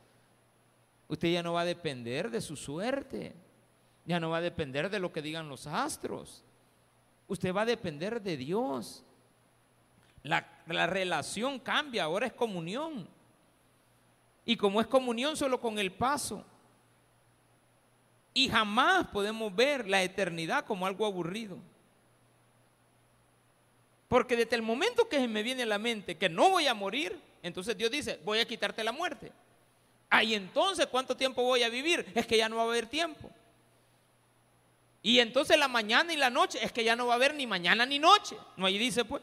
Usted 1.08 1.32
ya 1.32 1.42
no 1.42 1.52
va 1.52 1.62
a 1.62 1.66
depender 1.66 2.30
de 2.30 2.40
su 2.40 2.56
suerte. 2.56 3.34
Ya 4.06 4.20
no 4.20 4.30
va 4.30 4.38
a 4.38 4.42
depender 4.42 4.88
de 4.88 5.00
lo 5.00 5.12
que 5.12 5.20
digan 5.20 5.48
los 5.48 5.66
astros. 5.66 6.44
Usted 7.26 7.54
va 7.54 7.62
a 7.62 7.66
depender 7.66 8.22
de 8.22 8.36
Dios. 8.36 9.04
La, 10.22 10.46
la, 10.66 10.86
relación 10.86 11.58
cambia, 11.58 12.04
ahora 12.04 12.26
es 12.26 12.32
comunión. 12.32 13.06
Y 14.46 14.56
como 14.56 14.80
es 14.80 14.86
comunión 14.86 15.36
solo 15.36 15.60
con 15.60 15.78
el 15.78 15.92
paso, 15.92 16.44
y 18.34 18.48
jamás 18.48 19.06
podemos 19.06 19.54
ver 19.54 19.88
la 19.88 20.02
eternidad 20.02 20.66
como 20.66 20.86
algo 20.86 21.06
aburrido. 21.06 21.56
Porque 24.08 24.36
desde 24.36 24.56
el 24.56 24.62
momento 24.62 25.08
que 25.08 25.26
me 25.28 25.44
viene 25.44 25.62
a 25.62 25.66
la 25.66 25.78
mente 25.78 26.18
que 26.18 26.28
no 26.28 26.50
voy 26.50 26.66
a 26.66 26.74
morir, 26.74 27.18
entonces 27.42 27.76
Dios 27.76 27.90
dice, 27.90 28.20
voy 28.24 28.40
a 28.40 28.44
quitarte 28.44 28.82
la 28.82 28.92
muerte. 28.92 29.32
Ahí 30.10 30.34
entonces, 30.34 30.86
¿cuánto 30.86 31.16
tiempo 31.16 31.42
voy 31.42 31.62
a 31.62 31.68
vivir? 31.68 32.06
Es 32.14 32.26
que 32.26 32.36
ya 32.36 32.48
no 32.48 32.56
va 32.56 32.62
a 32.62 32.66
haber 32.66 32.86
tiempo. 32.86 33.30
Y 35.00 35.20
entonces 35.20 35.58
la 35.58 35.68
mañana 35.68 36.12
y 36.12 36.16
la 36.16 36.30
noche, 36.30 36.58
es 36.62 36.72
que 36.72 36.82
ya 36.82 36.96
no 36.96 37.06
va 37.06 37.14
a 37.14 37.16
haber 37.16 37.34
ni 37.34 37.46
mañana 37.46 37.86
ni 37.86 37.98
noche. 37.98 38.36
No, 38.56 38.66
ahí 38.66 38.78
dice 38.78 39.04
pues, 39.04 39.22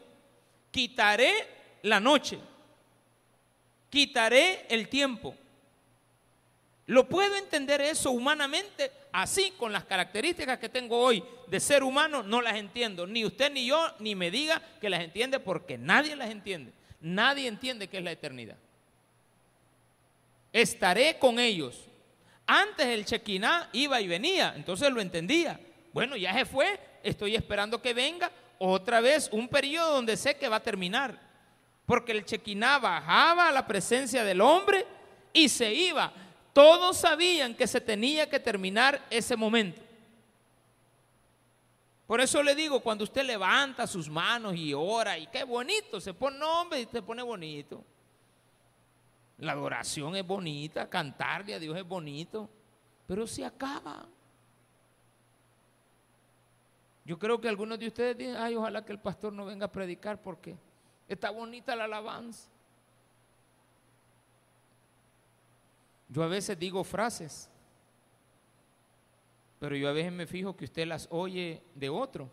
quitaré 0.70 1.32
la 1.82 2.00
noche, 2.00 2.38
quitaré 3.90 4.64
el 4.68 4.88
tiempo. 4.88 5.34
¿Lo 6.86 7.08
puedo 7.08 7.36
entender 7.36 7.80
eso 7.80 8.10
humanamente? 8.10 9.01
Así, 9.12 9.52
con 9.58 9.72
las 9.72 9.84
características 9.84 10.58
que 10.58 10.70
tengo 10.70 10.98
hoy 10.98 11.22
de 11.46 11.60
ser 11.60 11.82
humano, 11.82 12.22
no 12.22 12.40
las 12.40 12.56
entiendo. 12.56 13.06
Ni 13.06 13.26
usted 13.26 13.52
ni 13.52 13.66
yo, 13.66 13.94
ni 13.98 14.14
me 14.14 14.30
diga 14.30 14.60
que 14.80 14.88
las 14.88 15.02
entiende 15.02 15.38
porque 15.38 15.76
nadie 15.76 16.16
las 16.16 16.30
entiende. 16.30 16.72
Nadie 17.00 17.46
entiende 17.46 17.88
qué 17.88 17.98
es 17.98 18.04
la 18.04 18.12
eternidad. 18.12 18.56
Estaré 20.50 21.18
con 21.18 21.38
ellos. 21.38 21.88
Antes 22.46 22.86
el 22.86 23.04
chequiná 23.04 23.68
iba 23.72 24.00
y 24.00 24.08
venía, 24.08 24.54
entonces 24.56 24.90
lo 24.90 25.00
entendía. 25.00 25.60
Bueno, 25.92 26.16
ya 26.16 26.32
se 26.32 26.46
fue, 26.46 26.80
estoy 27.02 27.34
esperando 27.34 27.82
que 27.82 27.92
venga 27.92 28.30
otra 28.58 29.00
vez 29.00 29.28
un 29.32 29.48
periodo 29.48 29.94
donde 29.94 30.16
sé 30.16 30.36
que 30.36 30.48
va 30.48 30.56
a 30.56 30.62
terminar. 30.62 31.20
Porque 31.84 32.12
el 32.12 32.24
chequiná 32.24 32.78
bajaba 32.78 33.48
a 33.48 33.52
la 33.52 33.66
presencia 33.66 34.24
del 34.24 34.40
hombre 34.40 34.86
y 35.32 35.48
se 35.48 35.72
iba. 35.72 36.12
Todos 36.52 36.98
sabían 36.98 37.54
que 37.54 37.66
se 37.66 37.80
tenía 37.80 38.28
que 38.28 38.38
terminar 38.38 39.00
ese 39.10 39.36
momento. 39.36 39.80
Por 42.06 42.20
eso 42.20 42.42
le 42.42 42.54
digo, 42.54 42.80
cuando 42.80 43.04
usted 43.04 43.24
levanta 43.24 43.86
sus 43.86 44.08
manos 44.08 44.54
y 44.54 44.74
ora, 44.74 45.16
y 45.16 45.26
qué 45.28 45.44
bonito, 45.44 45.98
se 46.00 46.12
pone 46.12 46.38
nombre 46.38 46.80
y 46.80 46.86
se 46.86 47.00
pone 47.00 47.22
bonito. 47.22 47.82
La 49.38 49.52
adoración 49.52 50.14
es 50.16 50.26
bonita, 50.26 50.90
cantarle 50.90 51.54
a 51.54 51.58
Dios 51.58 51.76
es 51.76 51.88
bonito, 51.88 52.50
pero 53.06 53.26
se 53.26 53.44
acaba. 53.44 54.06
Yo 57.04 57.18
creo 57.18 57.40
que 57.40 57.48
algunos 57.48 57.78
de 57.78 57.88
ustedes 57.88 58.16
dicen, 58.16 58.36
ay, 58.36 58.54
ojalá 58.54 58.84
que 58.84 58.92
el 58.92 58.98
pastor 58.98 59.32
no 59.32 59.46
venga 59.46 59.66
a 59.66 59.72
predicar 59.72 60.20
porque 60.20 60.54
está 61.08 61.30
bonita 61.30 61.74
la 61.74 61.84
alabanza. 61.84 62.48
Yo 66.12 66.22
a 66.22 66.26
veces 66.26 66.58
digo 66.58 66.84
frases, 66.84 67.48
pero 69.58 69.74
yo 69.74 69.88
a 69.88 69.92
veces 69.92 70.12
me 70.12 70.26
fijo 70.26 70.54
que 70.54 70.66
usted 70.66 70.86
las 70.86 71.08
oye 71.10 71.62
de 71.74 71.88
otro. 71.88 72.28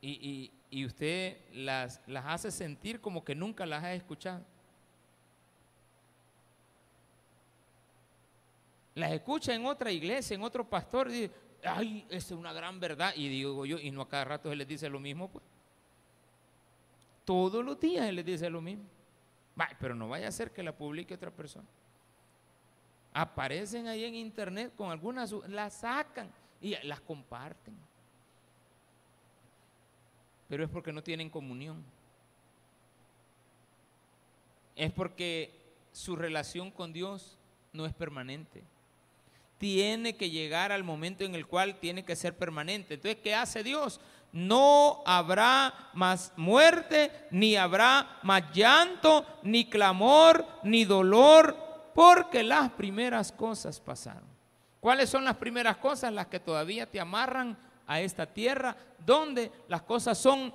Y, 0.00 0.52
usted 0.86 1.36
las, 1.52 2.00
las 2.06 2.24
hace 2.26 2.50
sentir 2.50 3.00
como 3.00 3.24
que 3.24 3.34
nunca 3.34 3.66
las 3.66 3.82
ha 3.82 3.92
escuchado. 3.92 4.44
Las 8.94 9.10
escucha 9.10 9.52
en 9.52 9.66
otra 9.66 9.90
iglesia, 9.90 10.36
en 10.36 10.42
otro 10.42 10.68
pastor, 10.68 11.08
y 11.10 11.22
dice, 11.22 11.34
ay, 11.64 12.06
esa 12.08 12.34
es 12.34 12.38
una 12.38 12.52
gran 12.52 12.78
verdad. 12.78 13.14
Y 13.16 13.28
digo 13.28 13.66
yo, 13.66 13.80
y 13.80 13.90
no 13.90 14.02
a 14.02 14.08
cada 14.08 14.24
rato 14.24 14.48
se 14.48 14.54
les 14.54 14.68
dice 14.68 14.88
lo 14.88 15.00
mismo, 15.00 15.28
pues. 15.28 15.44
Todos 17.24 17.64
los 17.64 17.80
días 17.80 18.06
él 18.06 18.16
les 18.16 18.24
dice 18.24 18.48
lo 18.48 18.60
mismo. 18.60 18.84
Pero 19.78 19.94
no 19.94 20.08
vaya 20.08 20.28
a 20.28 20.32
ser 20.32 20.52
que 20.52 20.62
la 20.62 20.76
publique 20.76 21.14
otra 21.14 21.30
persona. 21.30 21.66
Aparecen 23.12 23.88
ahí 23.88 24.04
en 24.04 24.14
internet 24.14 24.72
con 24.76 24.90
algunas, 24.90 25.32
las 25.48 25.74
sacan 25.74 26.30
y 26.60 26.74
las 26.84 27.00
comparten. 27.00 27.76
Pero 30.48 30.64
es 30.64 30.70
porque 30.70 30.92
no 30.92 31.02
tienen 31.02 31.30
comunión. 31.30 31.84
Es 34.76 34.92
porque 34.92 35.62
su 35.92 36.16
relación 36.16 36.70
con 36.70 36.92
Dios 36.92 37.38
no 37.72 37.86
es 37.86 37.92
permanente. 37.92 38.62
Tiene 39.58 40.16
que 40.16 40.30
llegar 40.30 40.72
al 40.72 40.82
momento 40.82 41.24
en 41.24 41.34
el 41.34 41.46
cual 41.46 41.78
tiene 41.78 42.04
que 42.04 42.16
ser 42.16 42.36
permanente. 42.36 42.94
Entonces, 42.94 43.20
¿qué 43.22 43.34
hace 43.34 43.62
Dios? 43.62 44.00
No 44.32 45.02
habrá 45.04 45.90
más 45.92 46.32
muerte, 46.36 47.26
ni 47.30 47.54
habrá 47.54 48.18
más 48.22 48.50
llanto, 48.52 49.26
ni 49.42 49.68
clamor, 49.68 50.46
ni 50.62 50.86
dolor, 50.86 51.54
porque 51.94 52.42
las 52.42 52.70
primeras 52.70 53.30
cosas 53.30 53.78
pasaron. 53.78 54.32
¿Cuáles 54.80 55.10
son 55.10 55.24
las 55.24 55.36
primeras 55.36 55.76
cosas? 55.76 56.12
Las 56.12 56.26
que 56.26 56.40
todavía 56.40 56.90
te 56.90 56.98
amarran 56.98 57.56
a 57.86 58.00
esta 58.00 58.26
tierra, 58.26 58.74
donde 59.04 59.52
las 59.68 59.82
cosas 59.82 60.16
son 60.16 60.52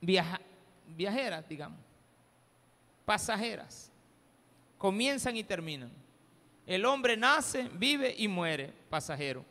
viajeras, 0.00 1.48
digamos, 1.48 1.78
pasajeras, 3.04 3.90
comienzan 4.78 5.36
y 5.36 5.44
terminan. 5.44 5.90
El 6.66 6.84
hombre 6.86 7.16
nace, 7.16 7.68
vive 7.74 8.14
y 8.18 8.26
muere, 8.26 8.72
pasajero. 8.90 9.44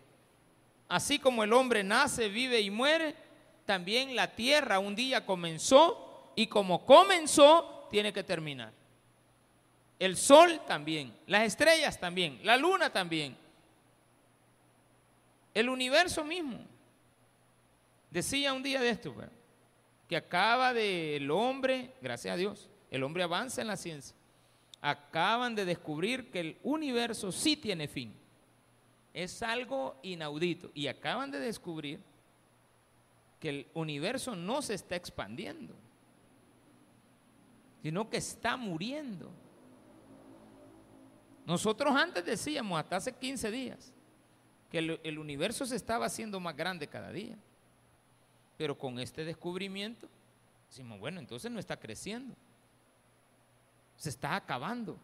Así 0.93 1.17
como 1.17 1.43
el 1.43 1.51
hombre 1.53 1.83
nace, 1.83 2.29
vive 2.29 2.61
y 2.61 2.69
muere, 2.69 3.15
también 3.65 4.15
la 4.15 4.35
tierra 4.35 4.77
un 4.77 4.93
día 4.93 5.25
comenzó 5.25 6.31
y 6.35 6.45
como 6.45 6.85
comenzó, 6.85 7.87
tiene 7.89 8.13
que 8.13 8.21
terminar. 8.21 8.71
El 9.97 10.15
sol 10.15 10.61
también, 10.67 11.11
las 11.25 11.47
estrellas 11.47 11.99
también, 11.99 12.39
la 12.43 12.57
luna 12.57 12.91
también, 12.91 13.35
el 15.55 15.67
universo 15.67 16.23
mismo. 16.23 16.59
Decía 18.11 18.53
un 18.53 18.61
día 18.61 18.79
de 18.79 18.89
esto, 18.89 19.15
que 20.07 20.15
acaba 20.15 20.73
de 20.73 21.15
el 21.15 21.31
hombre, 21.31 21.89
gracias 22.03 22.35
a 22.35 22.37
Dios, 22.37 22.69
el 22.91 23.01
hombre 23.01 23.23
avanza 23.23 23.61
en 23.61 23.67
la 23.67 23.77
ciencia 23.77 24.15
acaban 24.83 25.55
de 25.55 25.63
descubrir 25.63 26.29
que 26.29 26.41
el 26.41 26.57
universo 26.61 27.31
sí 27.31 27.55
tiene 27.55 27.87
fin. 27.87 28.13
Es 29.13 29.43
algo 29.43 29.97
inaudito. 30.01 30.71
Y 30.73 30.87
acaban 30.87 31.31
de 31.31 31.39
descubrir 31.39 31.99
que 33.39 33.49
el 33.49 33.67
universo 33.73 34.35
no 34.35 34.61
se 34.61 34.73
está 34.73 34.95
expandiendo, 34.95 35.75
sino 37.81 38.09
que 38.09 38.17
está 38.17 38.57
muriendo. 38.57 39.31
Nosotros 41.45 41.95
antes 41.95 42.25
decíamos, 42.25 42.79
hasta 42.79 42.95
hace 42.95 43.13
15 43.13 43.51
días, 43.51 43.93
que 44.71 44.79
el, 44.79 45.19
universo 45.19 45.65
se 45.65 45.75
estaba 45.75 46.05
haciendo 46.07 46.39
más 46.39 46.55
grande 46.55 46.87
cada 46.87 47.11
día. 47.11 47.37
Pero 48.57 48.77
con 48.77 48.97
este 48.97 49.25
descubrimiento, 49.25 50.07
decimos, 50.69 50.99
bueno, 50.99 51.19
entonces 51.19 51.51
no 51.51 51.59
está 51.59 51.77
creciendo 51.77 52.35
se 54.03 54.09
está 54.09 54.35
acabando. 54.35 54.97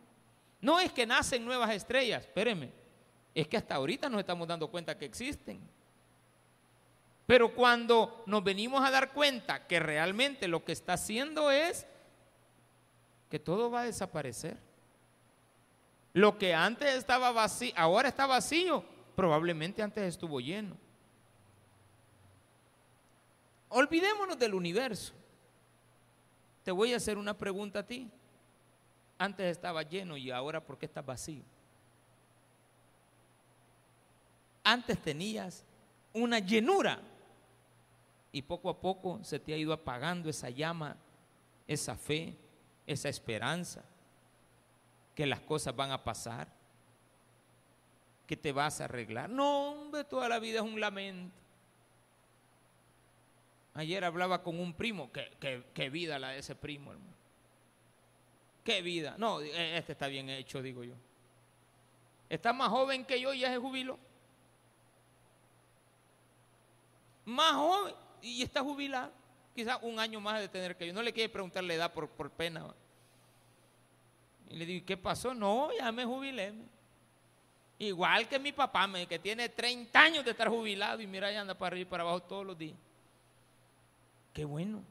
No 0.62 0.80
es 0.80 0.92
que 0.92 1.06
nacen 1.06 1.46
nuevas 1.46 1.72
estrellas, 1.72 2.26
espérenme, 2.26 2.72
es 3.42 3.48
que 3.48 3.58
hasta 3.58 3.76
ahorita 3.76 4.10
nos 4.10 4.20
estamos 4.20 4.48
dando 4.48 4.70
cuenta 4.70 4.98
que 4.98 5.06
existen. 5.06 5.60
Pero 7.26 7.54
cuando 7.54 8.24
nos 8.26 8.44
venimos 8.44 8.84
a 8.84 8.90
dar 8.90 9.14
cuenta 9.14 9.68
que 9.68 9.80
realmente 9.80 10.48
lo 10.48 10.64
que 10.66 10.72
está 10.72 10.94
haciendo 10.94 11.52
es 11.52 11.86
que 13.30 13.38
todo 13.40 13.70
va 13.70 13.82
a 13.82 13.86
desaparecer. 13.86 14.58
Lo 16.14 16.38
que 16.40 16.56
antes 16.56 16.96
estaba 16.96 17.32
vacío, 17.32 17.72
ahora 17.76 18.10
está 18.10 18.26
vacío, 18.26 18.84
probablemente 19.16 19.84
antes 19.84 20.04
estuvo 20.04 20.40
lleno. 20.40 20.76
Olvidémonos 23.70 24.40
del 24.40 24.56
universo. 24.56 25.14
Te 26.64 26.72
voy 26.72 26.94
a 26.94 26.98
hacer 26.98 27.18
una 27.18 27.38
pregunta 27.38 27.80
a 27.80 27.86
ti. 27.86 28.10
Antes 29.20 29.52
estaba 29.52 29.84
lleno 29.84 30.18
y 30.18 30.32
ahora 30.32 30.66
¿por 30.66 30.80
qué 30.80 30.88
está 30.88 31.04
vacío? 31.04 31.44
Antes 34.64 35.02
tenías 35.02 35.64
una 36.14 36.40
llenura 36.40 37.00
y 38.32 38.42
poco 38.42 38.70
a 38.70 38.80
poco 38.80 39.20
se 39.24 39.40
te 39.40 39.54
ha 39.54 39.58
ido 39.58 39.74
apagando 39.74 40.30
esa 40.30 40.50
llama, 40.50 40.98
esa 41.68 41.96
fe, 41.96 42.36
esa 42.86 43.10
esperanza, 43.10 43.84
que 45.16 45.26
las 45.26 45.40
cosas 45.42 45.76
van 45.76 45.92
a 45.92 46.04
pasar, 46.04 46.48
que 48.26 48.38
te 48.38 48.52
vas 48.52 48.80
a 48.82 48.86
arreglar. 48.86 49.30
No, 49.30 49.72
hombre, 49.72 50.04
toda 50.04 50.30
la 50.30 50.40
vida 50.40 50.60
es 50.60 50.66
un 50.66 50.80
lamento. 50.80 51.36
Ayer 53.74 54.04
hablaba 54.04 54.44
con 54.44 54.60
un 54.60 54.74
primo, 54.74 55.12
qué, 55.12 55.90
vida 55.90 56.20
la 56.20 56.30
de 56.30 56.40
ese 56.40 56.56
primo, 56.56 56.92
hermano. 56.92 57.14
¿Qué 58.64 58.82
vida? 58.82 59.16
No, 59.18 59.42
e, 59.42 59.78
este 59.78 59.94
está 59.94 60.08
bien 60.08 60.30
hecho, 60.30 60.62
digo 60.62 60.84
yo. 60.84 60.96
Está 62.30 62.54
más 62.54 62.70
joven 62.70 63.06
que 63.06 63.20
yo 63.20 63.34
y 63.34 63.40
ya 63.40 63.50
se 63.50 63.58
jubiló. 63.58 63.98
Más 67.30 67.54
joven 67.54 67.94
y 68.22 68.42
está 68.42 68.62
jubilado. 68.62 69.12
Quizás 69.56 69.78
un 69.82 70.00
año 70.00 70.20
más 70.20 70.40
de 70.40 70.48
tener 70.48 70.76
que 70.76 70.88
yo. 70.88 70.94
No 70.94 71.04
le 71.04 71.14
quiere 71.14 71.30
preguntar 71.30 71.64
la 71.64 71.74
edad 71.74 71.94
por, 71.94 72.10
por 72.10 72.32
pena. 72.32 72.74
Y 74.50 74.56
le 74.56 74.66
digo, 74.66 74.86
¿qué 74.86 74.98
pasó? 74.98 75.34
No, 75.34 75.70
ya 75.78 75.92
me 75.92 76.06
jubilé. 76.06 76.54
Igual 77.78 78.28
que 78.28 78.40
mi 78.40 78.52
papá, 78.52 78.90
que 79.08 79.20
tiene 79.20 79.48
30 79.48 80.00
años 80.00 80.26
de 80.26 80.32
estar 80.32 80.50
jubilado 80.50 81.02
y 81.02 81.08
mira, 81.08 81.32
ya 81.32 81.42
anda 81.42 81.54
para 81.54 81.68
arriba 81.68 81.88
y 81.88 81.90
para 81.90 82.04
abajo 82.04 82.22
todos 82.24 82.46
los 82.46 82.58
días. 82.58 82.76
Qué 84.34 84.44
bueno. 84.44 84.82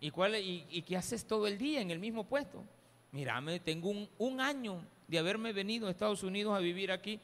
¿Y, 0.00 0.10
cuál, 0.10 0.36
y, 0.36 0.82
qué 0.82 0.96
haces 0.96 1.26
todo 1.26 1.46
el 1.46 1.58
día 1.58 1.80
en 1.80 1.90
el 1.90 1.98
mismo 1.98 2.24
puesto? 2.24 2.64
Mírame, 3.12 3.60
tengo 3.60 3.88
un, 3.88 4.08
un 4.18 4.40
año 4.40 4.84
de 5.08 5.18
haberme 5.18 5.52
venido 5.52 5.88
a 5.88 5.90
Estados 5.90 6.22
Unidos 6.22 6.54
a 6.54 6.60
vivir 6.60 6.92
aquí. 6.92 7.18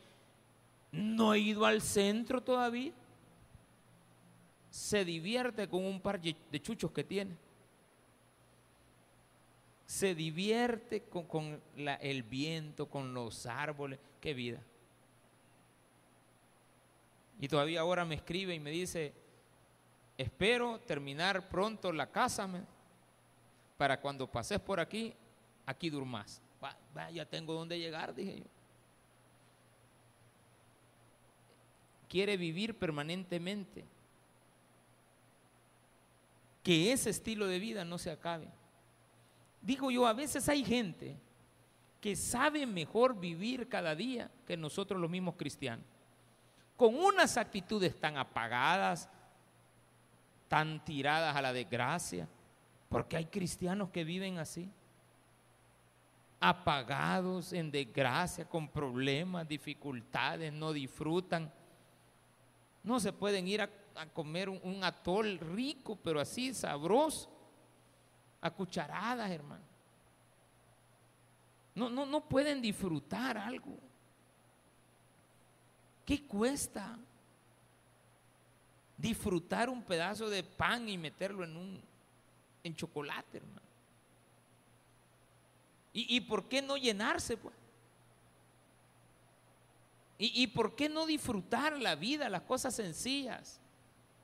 No 0.91 1.35
he 1.35 1.39
ido 1.39 1.65
al 1.65 1.81
centro 1.81 2.41
todavía. 2.41 2.93
Se 4.71 5.05
divierte 5.05 5.69
con 5.69 5.85
un 5.85 6.01
par 6.01 6.21
de 6.21 6.61
chuchos 6.61 6.91
que 6.91 7.05
tiene. 7.05 7.37
Se 9.87 10.15
divierte 10.15 11.03
con, 11.03 11.61
el 11.77 12.23
viento, 12.23 12.87
con 12.87 13.15
los 13.15 13.47
árboles. 13.47 13.99
Qué 14.21 14.35
vida. 14.35 14.61
Y 17.41 17.49
todavía 17.49 17.81
ahora 17.81 18.05
me 18.05 18.17
escribe 18.17 18.55
y 18.55 18.61
me 18.61 18.71
dice, 18.71 19.13
espero 20.17 20.81
terminar 20.81 21.49
pronto 21.49 21.93
la 21.93 22.11
casa 22.11 22.49
para 23.77 24.01
cuando 24.01 24.27
pases 24.27 24.59
por 24.59 24.81
aquí, 24.81 25.15
aquí 25.67 25.91
durmas. 25.91 26.41
Va, 26.65 27.11
ya 27.11 27.27
tengo 27.27 27.53
donde 27.53 27.79
llegar, 27.79 28.15
dije 28.15 28.39
yo. 28.39 28.47
Quiere 32.09 32.37
vivir 32.37 32.75
permanentemente. 32.79 33.85
Que 36.67 36.91
ese 36.91 37.11
estilo 37.11 37.47
de 37.47 37.61
vida 37.61 37.85
no 37.85 37.97
se 37.97 38.11
acabe. 38.11 38.49
Digo 39.61 39.89
yo, 39.93 40.05
a 40.05 40.13
veces 40.13 40.49
hay 40.49 40.65
gente 40.65 41.17
que 42.01 42.17
sabe 42.17 42.67
mejor 42.67 43.21
vivir 43.21 43.69
cada 43.69 43.95
día 43.95 44.29
que 44.45 44.57
nosotros 44.57 45.01
los 45.01 45.09
mismos 45.09 45.37
cristianos. 45.37 45.87
Con 46.77 46.97
unas 46.97 47.37
actitudes 47.37 47.97
tan 48.01 48.17
apagadas, 48.17 49.09
tan 50.49 50.85
tiradas 50.85 51.37
a 51.37 51.41
la 51.41 51.53
desgracia, 51.53 52.29
porque 52.89 53.17
hay 53.17 53.27
cristianos 53.27 53.91
que 53.91 54.03
viven 54.03 54.39
así, 54.39 54.69
apagados, 56.41 57.53
en 57.53 57.71
desgracia, 57.71 58.45
con 58.45 58.67
problemas, 58.67 59.47
dificultades, 59.47 60.53
no 60.53 60.73
disfrutan. 60.73 61.49
No 62.83 62.99
se 62.99 63.13
pueden 63.13 63.47
ir 63.47 63.63
a, 63.63 63.71
comer 64.05 64.49
un, 64.49 64.85
atol 64.85 65.39
rico, 65.39 65.97
pero 65.97 66.21
así 66.21 66.53
sabroso, 66.53 67.31
a 68.41 68.51
cucharadas, 68.51 69.31
hermano. 69.31 69.65
No, 71.75 71.89
no, 71.89 72.05
no 72.05 72.29
pueden 72.29 72.61
disfrutar 72.61 73.39
algo. 73.39 73.79
¿Qué 76.05 76.27
cuesta? 76.27 76.99
disfrutar 78.97 79.69
un 79.69 79.83
pedazo 79.83 80.29
de 80.31 80.43
pan 80.43 80.89
y 80.89 80.97
meterlo 80.97 81.45
en 81.45 81.57
un 81.57 81.83
en 82.65 82.75
chocolate, 82.75 83.39
hermano. 83.39 83.67
¿Y, 85.99 86.21
por 86.21 86.47
qué 86.47 86.61
no 86.61 86.77
llenarse, 86.77 87.39
pues? 87.39 87.55
¿Y, 90.19 90.43
¿Y 90.43 90.47
por 90.49 90.77
qué 90.77 90.91
no 90.91 91.07
disfrutar 91.07 91.81
la 91.81 91.95
vida, 91.95 92.29
las 92.29 92.43
cosas 92.43 92.75
sencillas? 92.75 93.59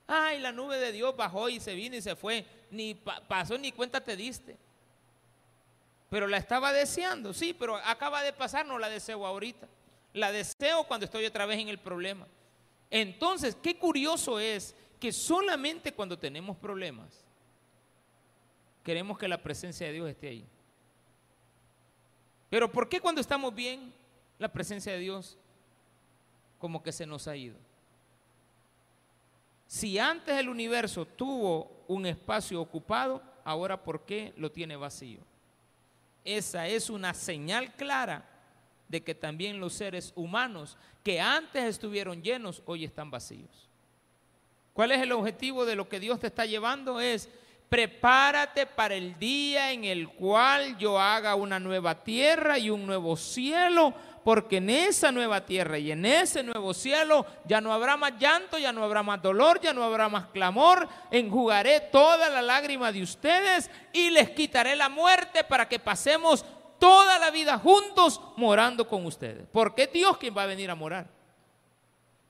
Ay, 0.06 0.40
la 0.40 0.52
nube 0.52 0.78
de 0.78 0.92
Dios 0.92 1.16
bajó 1.16 1.48
y 1.48 1.60
se 1.60 1.74
vino 1.74 1.96
y 1.96 2.02
se 2.02 2.16
fue. 2.16 2.44
Ni 2.70 2.94
pasó 2.94 3.56
ni 3.58 3.72
cuenta 3.72 4.02
te 4.02 4.16
diste. 4.16 4.56
Pero 6.10 6.26
la 6.26 6.36
estaba 6.36 6.72
deseando, 6.72 7.32
sí, 7.32 7.54
pero 7.54 7.76
acaba 7.76 8.22
de 8.22 8.32
pasar, 8.32 8.66
no 8.66 8.78
la 8.78 8.90
deseo 8.90 9.24
ahorita. 9.26 9.66
La 10.12 10.30
deseo 10.30 10.84
cuando 10.84 11.06
estoy 11.06 11.24
otra 11.24 11.46
vez 11.46 11.58
en 11.58 11.68
el 11.68 11.78
problema. 11.78 12.26
Entonces, 12.90 13.56
qué 13.62 13.78
curioso 13.78 14.38
es 14.38 14.74
que 15.00 15.10
solamente 15.10 15.94
cuando 15.94 16.18
tenemos 16.18 16.56
problemas 16.58 17.24
queremos 18.82 19.18
que 19.18 19.28
la 19.28 19.42
presencia 19.42 19.86
de 19.86 19.92
Dios 19.92 20.08
esté 20.08 20.28
ahí. 20.28 20.44
Pero 22.50 22.70
¿por 22.70 22.88
qué 22.88 23.00
cuando 23.00 23.20
estamos 23.20 23.54
bien 23.54 23.94
la 24.38 24.52
presencia 24.52 24.92
de 24.92 24.98
Dios 24.98 25.38
como 26.58 26.82
que 26.82 26.92
se 26.92 27.06
nos 27.06 27.26
ha 27.28 27.36
ido? 27.36 27.56
Si 29.72 29.98
antes 29.98 30.38
el 30.38 30.50
universo 30.50 31.06
tuvo 31.06 31.84
un 31.88 32.04
espacio 32.04 32.60
ocupado, 32.60 33.22
ahora 33.42 33.82
¿por 33.82 34.04
qué 34.04 34.34
lo 34.36 34.52
tiene 34.52 34.76
vacío? 34.76 35.20
Esa 36.22 36.68
es 36.68 36.90
una 36.90 37.14
señal 37.14 37.72
clara 37.72 38.22
de 38.86 39.02
que 39.02 39.14
también 39.14 39.60
los 39.60 39.72
seres 39.72 40.12
humanos 40.14 40.76
que 41.02 41.22
antes 41.22 41.64
estuvieron 41.64 42.22
llenos, 42.22 42.62
hoy 42.66 42.84
están 42.84 43.10
vacíos. 43.10 43.70
¿Cuál 44.74 44.92
es 44.92 45.00
el 45.00 45.12
objetivo 45.12 45.64
de 45.64 45.74
lo 45.74 45.88
que 45.88 46.00
Dios 46.00 46.20
te 46.20 46.26
está 46.26 46.44
llevando? 46.44 47.00
Es 47.00 47.30
prepárate 47.70 48.66
para 48.66 48.94
el 48.94 49.18
día 49.18 49.72
en 49.72 49.84
el 49.84 50.10
cual 50.10 50.76
yo 50.76 51.00
haga 51.00 51.34
una 51.34 51.58
nueva 51.58 52.04
tierra 52.04 52.58
y 52.58 52.68
un 52.68 52.84
nuevo 52.84 53.16
cielo, 53.16 53.94
porque 54.24 54.58
en 54.58 54.70
esa 54.70 55.10
nueva 55.10 55.44
tierra 55.44 55.78
y 55.78 55.90
en 55.90 56.04
ese 56.04 56.42
nuevo 56.42 56.74
cielo 56.74 57.26
ya 57.44 57.60
no 57.60 57.72
habrá 57.72 57.96
más 57.96 58.18
llanto, 58.18 58.58
ya 58.58 58.72
no 58.72 58.84
habrá 58.84 59.02
más 59.02 59.20
dolor, 59.20 59.60
ya 59.60 59.72
no 59.72 59.82
habrá 59.82 60.08
más 60.08 60.26
clamor, 60.28 60.88
enjugaré 61.10 61.80
toda 61.80 62.28
la 62.28 62.42
lágrima 62.42 62.92
de 62.92 63.02
ustedes 63.02 63.70
y 63.92 64.10
les 64.10 64.30
quitaré 64.30 64.76
la 64.76 64.88
muerte 64.88 65.44
para 65.44 65.68
que 65.68 65.78
pasemos 65.78 66.44
toda 66.78 67.18
la 67.18 67.30
vida 67.30 67.58
juntos 67.58 68.20
morando 68.36 68.86
con 68.86 69.06
ustedes. 69.06 69.46
Porque 69.52 69.86
Dios 69.86 70.16
quien 70.18 70.36
va 70.36 70.44
a 70.44 70.46
venir 70.46 70.70
a 70.70 70.74
morar. 70.74 71.08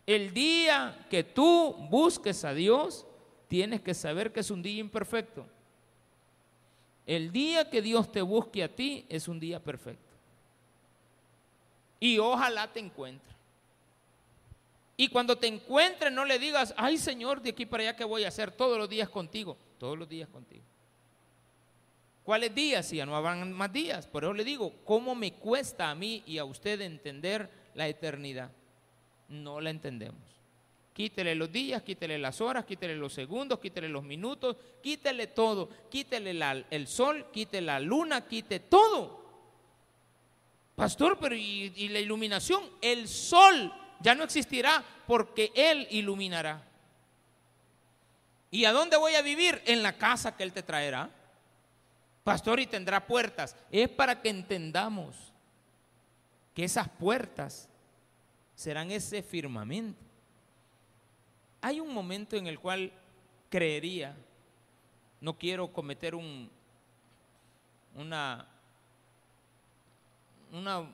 El 0.07 0.35
día 0.35 1.07
que 1.09 1.25
tú 1.25 1.75
busques 1.89 2.45
a 2.45 2.53
Dios, 2.53 3.07
tienes 3.49 3.81
que 3.81 3.95
saber 3.95 4.33
que 4.33 4.41
es 4.41 4.51
un 4.51 4.63
día 4.63 4.81
imperfecto. 4.81 5.47
El 7.07 7.33
día 7.33 7.69
que 7.69 7.83
Dios 7.83 8.11
te 8.11 8.23
busque 8.23 8.63
a 8.63 8.75
ti 8.75 9.07
es 9.09 9.29
un 9.29 9.39
día 9.39 9.61
perfecto. 9.61 10.12
Y 12.03 12.19
ojalá 12.19 12.67
te 12.67 12.81
encuentre. 12.81 13.33
Y 14.97 15.07
cuando 15.07 15.39
te 15.39 15.47
encuentre 15.47 16.11
no 16.11 16.25
le 16.25 16.41
digas, 16.41 16.75
ay 16.77 16.99
Señor, 16.99 17.41
de 17.41 17.51
aquí 17.51 17.65
para 17.65 17.85
allá 17.85 17.97
que 17.97 18.03
voy 18.03 18.25
a 18.25 18.29
hacer 18.29 18.51
todos 18.51 18.77
los 18.77 18.89
días 18.89 19.09
contigo. 19.09 19.57
Todos 19.79 19.97
los 19.97 20.09
días 20.09 20.29
contigo. 20.29 20.65
¿Cuáles 22.25 22.53
días? 22.53 22.89
Si 22.89 22.97
ya 22.97 23.07
no 23.07 23.15
habrán 23.15 23.53
más 23.53 23.73
días. 23.73 24.09
Por 24.09 24.25
eso 24.25 24.35
le 24.35 24.43
digo, 24.43 24.73
¿cómo 24.85 25.15
me 25.15 25.35
cuesta 25.35 25.91
a 25.91 25.95
mí 25.95 26.25
y 26.27 26.39
a 26.39 26.45
usted 26.45 26.81
entender 26.81 27.49
la 27.75 27.87
eternidad? 27.87 28.51
No 29.29 29.61
la 29.61 29.71
entendemos. 29.71 30.19
Quítele 30.93 31.37
los 31.37 31.53
días, 31.53 31.85
quítele 31.85 32.19
las 32.19 32.41
horas, 32.41 32.65
quítele 32.65 32.97
los 32.97 33.13
segundos, 33.13 33.61
quítele 33.61 33.89
los 33.89 34.03
minutos, 34.03 34.57
quítele 34.83 35.29
todo, 35.29 35.69
quítele 35.89 36.37
el 36.69 36.89
sol, 36.89 37.27
quítele 37.33 37.67
la 37.67 37.79
luna, 37.79 38.27
quite 38.27 38.59
todo. 38.59 39.22
Pastor, 40.75 41.19
pero 41.19 41.35
¿y, 41.35 41.89
la 41.89 42.01
iluminación? 42.01 42.63
El 42.81 43.09
sol 43.09 43.73
ya 44.01 44.15
no 44.15 44.25
existirá 44.25 44.85
porque 45.07 45.53
Él 45.55 45.87
iluminará. 45.91 46.63
¿Y 48.51 48.65
a 48.65 48.73
dónde 48.73 48.97
voy 48.97 49.15
a 49.15 49.23
vivir? 49.23 49.63
En 49.67 49.83
la 49.83 49.97
casa 49.97 50.37
que 50.37 50.43
Él 50.43 50.53
te 50.53 50.63
traerá. 50.63 51.11
Pastor, 52.25 52.61
y 52.61 52.67
tendrá 52.67 53.07
puertas. 53.07 53.57
Es 53.71 53.89
para 53.89 54.21
que 54.21 54.29
entendamos 54.29 55.33
que 56.55 56.65
esas 56.65 56.89
puertas 56.89 57.69
serán 58.55 58.91
ese 58.91 59.23
firmamento 59.23 60.13
hay 61.63 61.79
un 61.79 61.95
momento 61.95 62.37
en 62.37 62.49
el 62.49 62.59
cual 62.59 62.93
creería, 63.49 64.17
no 65.21 65.39
quiero 65.39 65.73
cometer 65.73 66.17
un, 66.17 66.51
una, 67.95 68.49
una, 70.53 70.87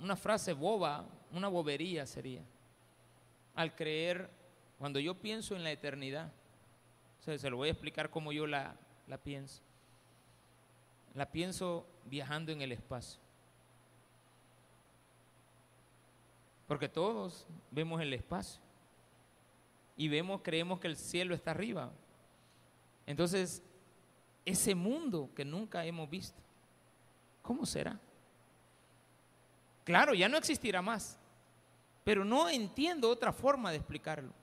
una, 0.00 0.16
frase 0.16 0.52
boba, 0.52 1.04
una 1.32 1.48
bobería 1.48 2.06
sería, 2.06 2.42
al 3.54 3.74
creer, 3.74 4.30
cuando 4.78 5.00
yo 5.00 5.14
pienso 5.14 5.56
en 5.56 5.64
la 5.64 5.72
eternidad, 5.72 6.32
se 7.20 7.50
lo 7.50 7.56
voy 7.56 7.68
a 7.68 7.72
explicar 7.72 8.08
como 8.08 8.32
yo 8.32 8.46
la, 8.46 8.74
la 9.06 9.18
pienso. 9.18 9.60
La 11.14 11.30
pienso 11.30 11.86
viajando 12.06 12.52
en 12.52 12.62
el 12.62 12.72
espacio. 12.72 13.20
Porque 16.66 16.88
todos 16.88 17.46
vemos 17.70 18.00
el 18.00 18.14
espacio 18.14 18.62
y 19.96 20.08
vemos, 20.08 20.40
creemos 20.42 20.78
que 20.78 20.86
el 20.86 20.96
cielo 20.96 21.34
está 21.34 21.50
arriba. 21.50 21.90
Entonces, 23.04 23.62
ese 24.44 24.74
mundo 24.74 25.30
que 25.34 25.44
nunca 25.44 25.84
hemos 25.84 26.08
visto, 26.08 26.40
¿cómo 27.42 27.66
será? 27.66 27.98
Claro, 29.88 30.12
ya 30.12 30.28
no 30.28 30.36
existirá 30.36 30.82
más, 30.82 31.18
pero 32.04 32.22
no 32.22 32.50
entiendo 32.50 33.08
otra 33.08 33.32
forma 33.32 33.70
de 33.70 33.78
explicarlo. 33.78 34.34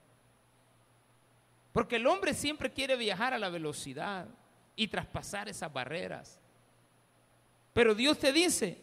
Porque 1.72 1.98
el 1.98 2.08
hombre 2.08 2.34
siempre 2.34 2.74
quiere 2.74 2.96
viajar 2.96 3.32
a 3.32 3.38
la 3.38 3.50
velocidad 3.50 4.26
y 4.76 4.88
traspasar 4.88 5.48
esas 5.48 5.72
barreras. 5.72 6.40
Pero 7.74 7.94
Dios 7.94 8.18
te 8.18 8.34
dice, 8.34 8.82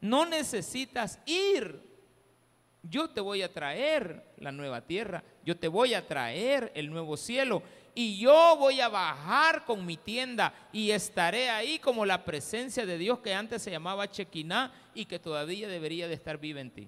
no 0.00 0.24
necesitas 0.24 1.18
ir 1.26 1.88
yo 2.82 3.10
te 3.10 3.20
voy 3.20 3.42
a 3.42 3.52
traer 3.52 4.24
la 4.38 4.52
nueva 4.52 4.82
tierra, 4.82 5.22
yo 5.48 5.56
te 5.56 5.68
voy 5.68 5.94
a 5.94 6.06
traer 6.06 6.70
el 6.74 6.90
nuevo 6.90 7.16
cielo 7.16 7.62
y 7.94 8.18
yo 8.18 8.54
voy 8.58 8.82
a 8.82 8.90
bajar 8.90 9.64
con 9.64 9.86
mi 9.86 9.96
tienda 9.96 10.52
y 10.74 10.90
estaré 10.90 11.48
ahí 11.48 11.78
como 11.78 12.04
la 12.04 12.22
presencia 12.22 12.84
de 12.84 12.98
Dios 12.98 13.20
que 13.20 13.32
antes 13.32 13.62
se 13.62 13.70
llamaba 13.70 14.10
Chequiná 14.10 14.70
y 14.94 15.06
que 15.06 15.18
todavía 15.18 15.66
debería 15.66 16.06
de 16.06 16.12
estar 16.12 16.36
viva 16.36 16.60
en 16.60 16.70
ti. 16.70 16.86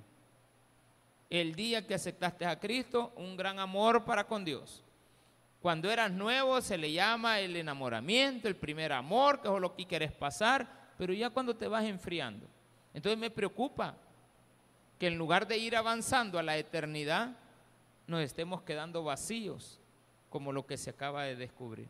El 1.30 1.54
día 1.54 1.86
que 1.86 1.94
aceptaste 1.94 2.44
a 2.44 2.60
Cristo, 2.60 3.14
un 3.16 3.34
gran 3.34 3.58
amor 3.58 4.04
para 4.04 4.24
con 4.24 4.44
Dios. 4.44 4.84
Cuando 5.62 5.90
eras 5.90 6.10
nuevo 6.12 6.60
se 6.60 6.76
le 6.76 6.92
llama 6.92 7.40
el 7.40 7.56
enamoramiento, 7.56 8.46
el 8.46 8.56
primer 8.56 8.92
amor, 8.92 9.40
que 9.40 9.48
es 9.48 9.58
lo 9.58 9.74
que 9.74 9.86
quieres 9.86 10.12
pasar, 10.12 10.68
pero 10.98 11.14
ya 11.14 11.30
cuando 11.30 11.56
te 11.56 11.66
vas 11.66 11.86
enfriando. 11.86 12.46
Entonces 12.92 13.18
me 13.18 13.30
preocupa 13.30 13.96
que 14.98 15.06
en 15.06 15.16
lugar 15.16 15.46
de 15.46 15.56
ir 15.56 15.76
avanzando 15.76 16.38
a 16.38 16.42
la 16.42 16.58
eternidad, 16.58 17.38
nos 18.10 18.20
estemos 18.20 18.62
quedando 18.62 19.02
vacíos, 19.02 19.80
como 20.28 20.52
lo 20.52 20.66
que 20.66 20.76
se 20.76 20.90
acaba 20.90 21.24
de 21.24 21.36
descubrir. 21.36 21.88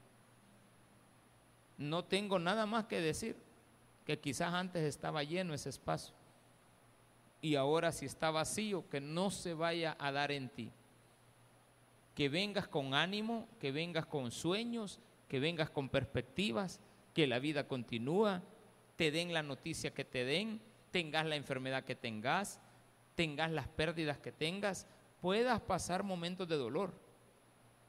No 1.78 2.04
tengo 2.04 2.38
nada 2.38 2.66
más 2.66 2.84
que 2.84 3.00
decir, 3.00 3.36
que 4.04 4.18
quizás 4.18 4.52
antes 4.52 4.82
estaba 4.84 5.22
lleno 5.22 5.54
ese 5.54 5.70
espacio 5.70 6.14
y 7.42 7.54
ahora 7.54 7.92
si 7.92 8.06
está 8.06 8.30
vacío, 8.30 8.88
que 8.90 9.00
no 9.00 9.30
se 9.30 9.54
vaya 9.54 9.96
a 9.98 10.12
dar 10.12 10.30
en 10.30 10.48
ti. 10.48 10.70
Que 12.14 12.28
vengas 12.28 12.68
con 12.68 12.92
ánimo, 12.92 13.48
que 13.58 13.72
vengas 13.72 14.04
con 14.04 14.30
sueños, 14.30 15.00
que 15.28 15.40
vengas 15.40 15.70
con 15.70 15.88
perspectivas, 15.88 16.80
que 17.14 17.26
la 17.26 17.38
vida 17.38 17.66
continúa, 17.66 18.42
te 18.96 19.10
den 19.10 19.32
la 19.32 19.42
noticia 19.42 19.94
que 19.94 20.04
te 20.04 20.24
den, 20.24 20.60
tengas 20.90 21.24
la 21.24 21.36
enfermedad 21.36 21.84
que 21.84 21.94
tengas, 21.94 22.60
tengas 23.14 23.50
las 23.50 23.68
pérdidas 23.68 24.18
que 24.18 24.32
tengas, 24.32 24.86
puedas 25.20 25.60
pasar 25.60 26.02
momentos 26.02 26.48
de 26.48 26.56
dolor, 26.56 26.92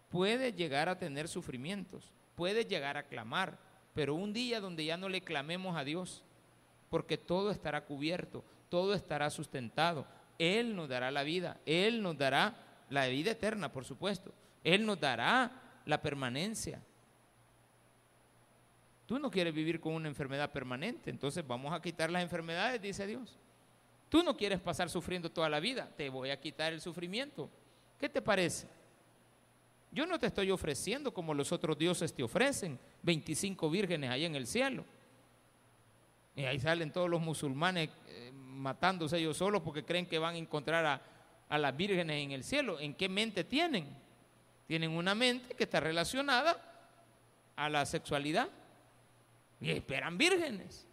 puedes 0.09 0.55
llegar 0.55 0.89
a 0.89 0.99
tener 0.99 1.27
sufrimientos, 1.27 2.11
puedes 2.35 2.67
llegar 2.67 2.97
a 2.97 3.03
clamar, 3.03 3.57
pero 3.93 4.15
un 4.15 4.33
día 4.33 4.59
donde 4.59 4.85
ya 4.85 4.97
no 4.97 5.09
le 5.09 5.21
clamemos 5.21 5.77
a 5.77 5.83
Dios, 5.83 6.23
porque 6.89 7.17
todo 7.17 7.51
estará 7.51 7.85
cubierto, 7.85 8.43
todo 8.69 8.93
estará 8.93 9.29
sustentado, 9.29 10.05
Él 10.37 10.75
nos 10.75 10.89
dará 10.89 11.11
la 11.11 11.23
vida, 11.23 11.57
Él 11.65 12.01
nos 12.01 12.17
dará 12.17 12.55
la 12.89 13.07
vida 13.07 13.31
eterna, 13.31 13.71
por 13.71 13.85
supuesto, 13.85 14.33
Él 14.63 14.85
nos 14.85 14.99
dará 14.99 15.51
la 15.85 16.01
permanencia. 16.01 16.81
Tú 19.05 19.19
no 19.19 19.31
quieres 19.31 19.53
vivir 19.53 19.79
con 19.79 19.93
una 19.93 20.07
enfermedad 20.07 20.51
permanente, 20.51 21.09
entonces 21.09 21.45
vamos 21.45 21.73
a 21.73 21.81
quitar 21.81 22.09
las 22.09 22.23
enfermedades, 22.23 22.81
dice 22.81 23.05
Dios. 23.07 23.37
Tú 24.11 24.21
no 24.23 24.35
quieres 24.35 24.59
pasar 24.59 24.89
sufriendo 24.89 25.31
toda 25.31 25.47
la 25.47 25.61
vida, 25.61 25.89
te 25.95 26.09
voy 26.09 26.31
a 26.31 26.39
quitar 26.39 26.73
el 26.73 26.81
sufrimiento. 26.81 27.49
¿Qué 27.97 28.09
te 28.09 28.21
parece? 28.21 28.67
Yo 29.89 30.05
no 30.05 30.19
te 30.19 30.27
estoy 30.27 30.51
ofreciendo 30.51 31.13
como 31.13 31.33
los 31.33 31.53
otros 31.53 31.77
dioses 31.77 32.13
te 32.13 32.21
ofrecen, 32.21 32.77
25 33.03 33.69
vírgenes 33.69 34.09
ahí 34.09 34.25
en 34.25 34.35
el 34.35 34.45
cielo. 34.45 34.83
Y 36.35 36.43
ahí 36.43 36.59
salen 36.59 36.91
todos 36.91 37.09
los 37.09 37.21
musulmanes 37.21 37.89
eh, 38.07 38.33
matándose 38.33 39.17
ellos 39.17 39.37
solos 39.37 39.61
porque 39.61 39.85
creen 39.85 40.05
que 40.05 40.19
van 40.19 40.35
a 40.35 40.37
encontrar 40.39 40.85
a, 40.85 41.01
a 41.47 41.57
las 41.57 41.75
vírgenes 41.77 42.21
en 42.21 42.31
el 42.31 42.43
cielo. 42.43 42.81
¿En 42.81 42.93
qué 42.93 43.07
mente 43.07 43.45
tienen? 43.45 44.01
tienen 44.71 44.91
una 44.91 45.13
mente 45.13 45.53
que 45.53 45.65
está 45.65 45.81
relacionada 45.81 46.55
a 47.57 47.67
la 47.67 47.85
sexualidad 47.85 48.47
y 49.59 49.69
esperan 49.69 50.17
vírgenes. 50.17 50.87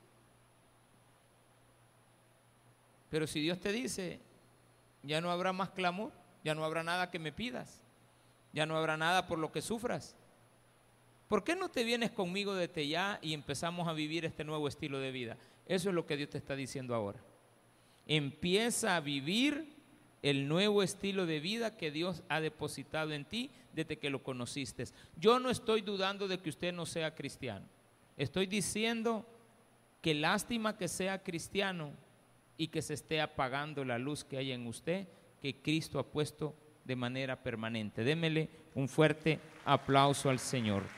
Pero 3.11 3.27
si 3.27 3.41
Dios 3.41 3.59
te 3.59 3.73
dice, 3.73 4.21
ya 5.03 5.21
no 5.21 5.31
habrá 5.31 5.53
más 5.53 5.71
clamor, 5.71 6.13
ya 6.45 6.55
no 6.55 6.65
habrá 6.65 6.83
nada 6.83 7.11
que 7.11 7.19
me 7.19 7.33
pidas, 7.33 7.83
ya 8.53 8.67
no 8.67 8.77
habrá 8.77 8.97
nada 8.97 9.27
por 9.27 9.39
lo 9.39 9.53
que 9.53 9.63
sufras. 9.63 10.15
¿Por 11.29 11.45
qué 11.45 11.55
no 11.55 11.69
te 11.69 11.85
vienes 11.85 12.11
conmigo 12.11 12.55
desde 12.55 12.89
ya 12.89 13.19
y 13.21 13.35
empezamos 13.35 13.87
a 13.87 13.93
vivir 13.93 14.25
este 14.25 14.45
nuevo 14.45 14.67
estilo 14.67 14.99
de 14.99 15.13
vida? 15.13 15.37
Eso 15.67 15.91
es 15.91 15.95
lo 15.95 16.07
que 16.07 16.17
Dios 16.17 16.31
te 16.31 16.39
está 16.39 16.57
diciendo 16.57 16.95
ahora. 16.95 17.21
Empieza 18.07 18.97
a 18.97 19.01
vivir 19.01 19.77
el 20.23 20.49
nuevo 20.49 20.83
estilo 20.83 21.27
de 21.27 21.41
vida 21.41 21.77
que 21.77 21.91
Dios 21.91 22.23
ha 22.29 22.41
depositado 22.41 23.13
en 23.13 23.27
ti 23.27 23.51
desde 23.75 23.99
que 23.99 24.11
lo 24.11 24.23
conociste. 24.23 24.85
Yo 25.17 25.39
no 25.39 25.51
estoy 25.51 25.83
dudando 25.83 26.27
de 26.27 26.39
que 26.39 26.49
usted 26.49 26.73
no 26.73 26.87
sea 26.87 27.15
cristiano. 27.15 27.67
Estoy 28.17 28.47
diciendo 28.47 29.27
que 30.01 30.15
lástima 30.15 30.77
que 30.77 30.89
sea 30.89 31.23
cristiano 31.23 31.93
y 32.59 32.69
que 32.69 32.83
se 32.83 32.95
esté 32.95 33.21
apagando 33.21 33.85
la 33.85 33.99
luz 33.99 34.25
que 34.25 34.37
hay 34.37 34.53
en 34.53 34.67
usted, 34.67 35.07
que 35.41 35.63
Cristo 35.63 35.99
ha 35.99 36.03
puesto 36.03 36.55
de 36.85 36.97
manera 36.97 37.43
permanente. 37.43 38.03
Démele 38.03 38.51
un 38.75 38.89
fuerte 38.89 39.39
aplauso 39.65 40.29
al 40.29 40.41
Señor. 40.41 40.83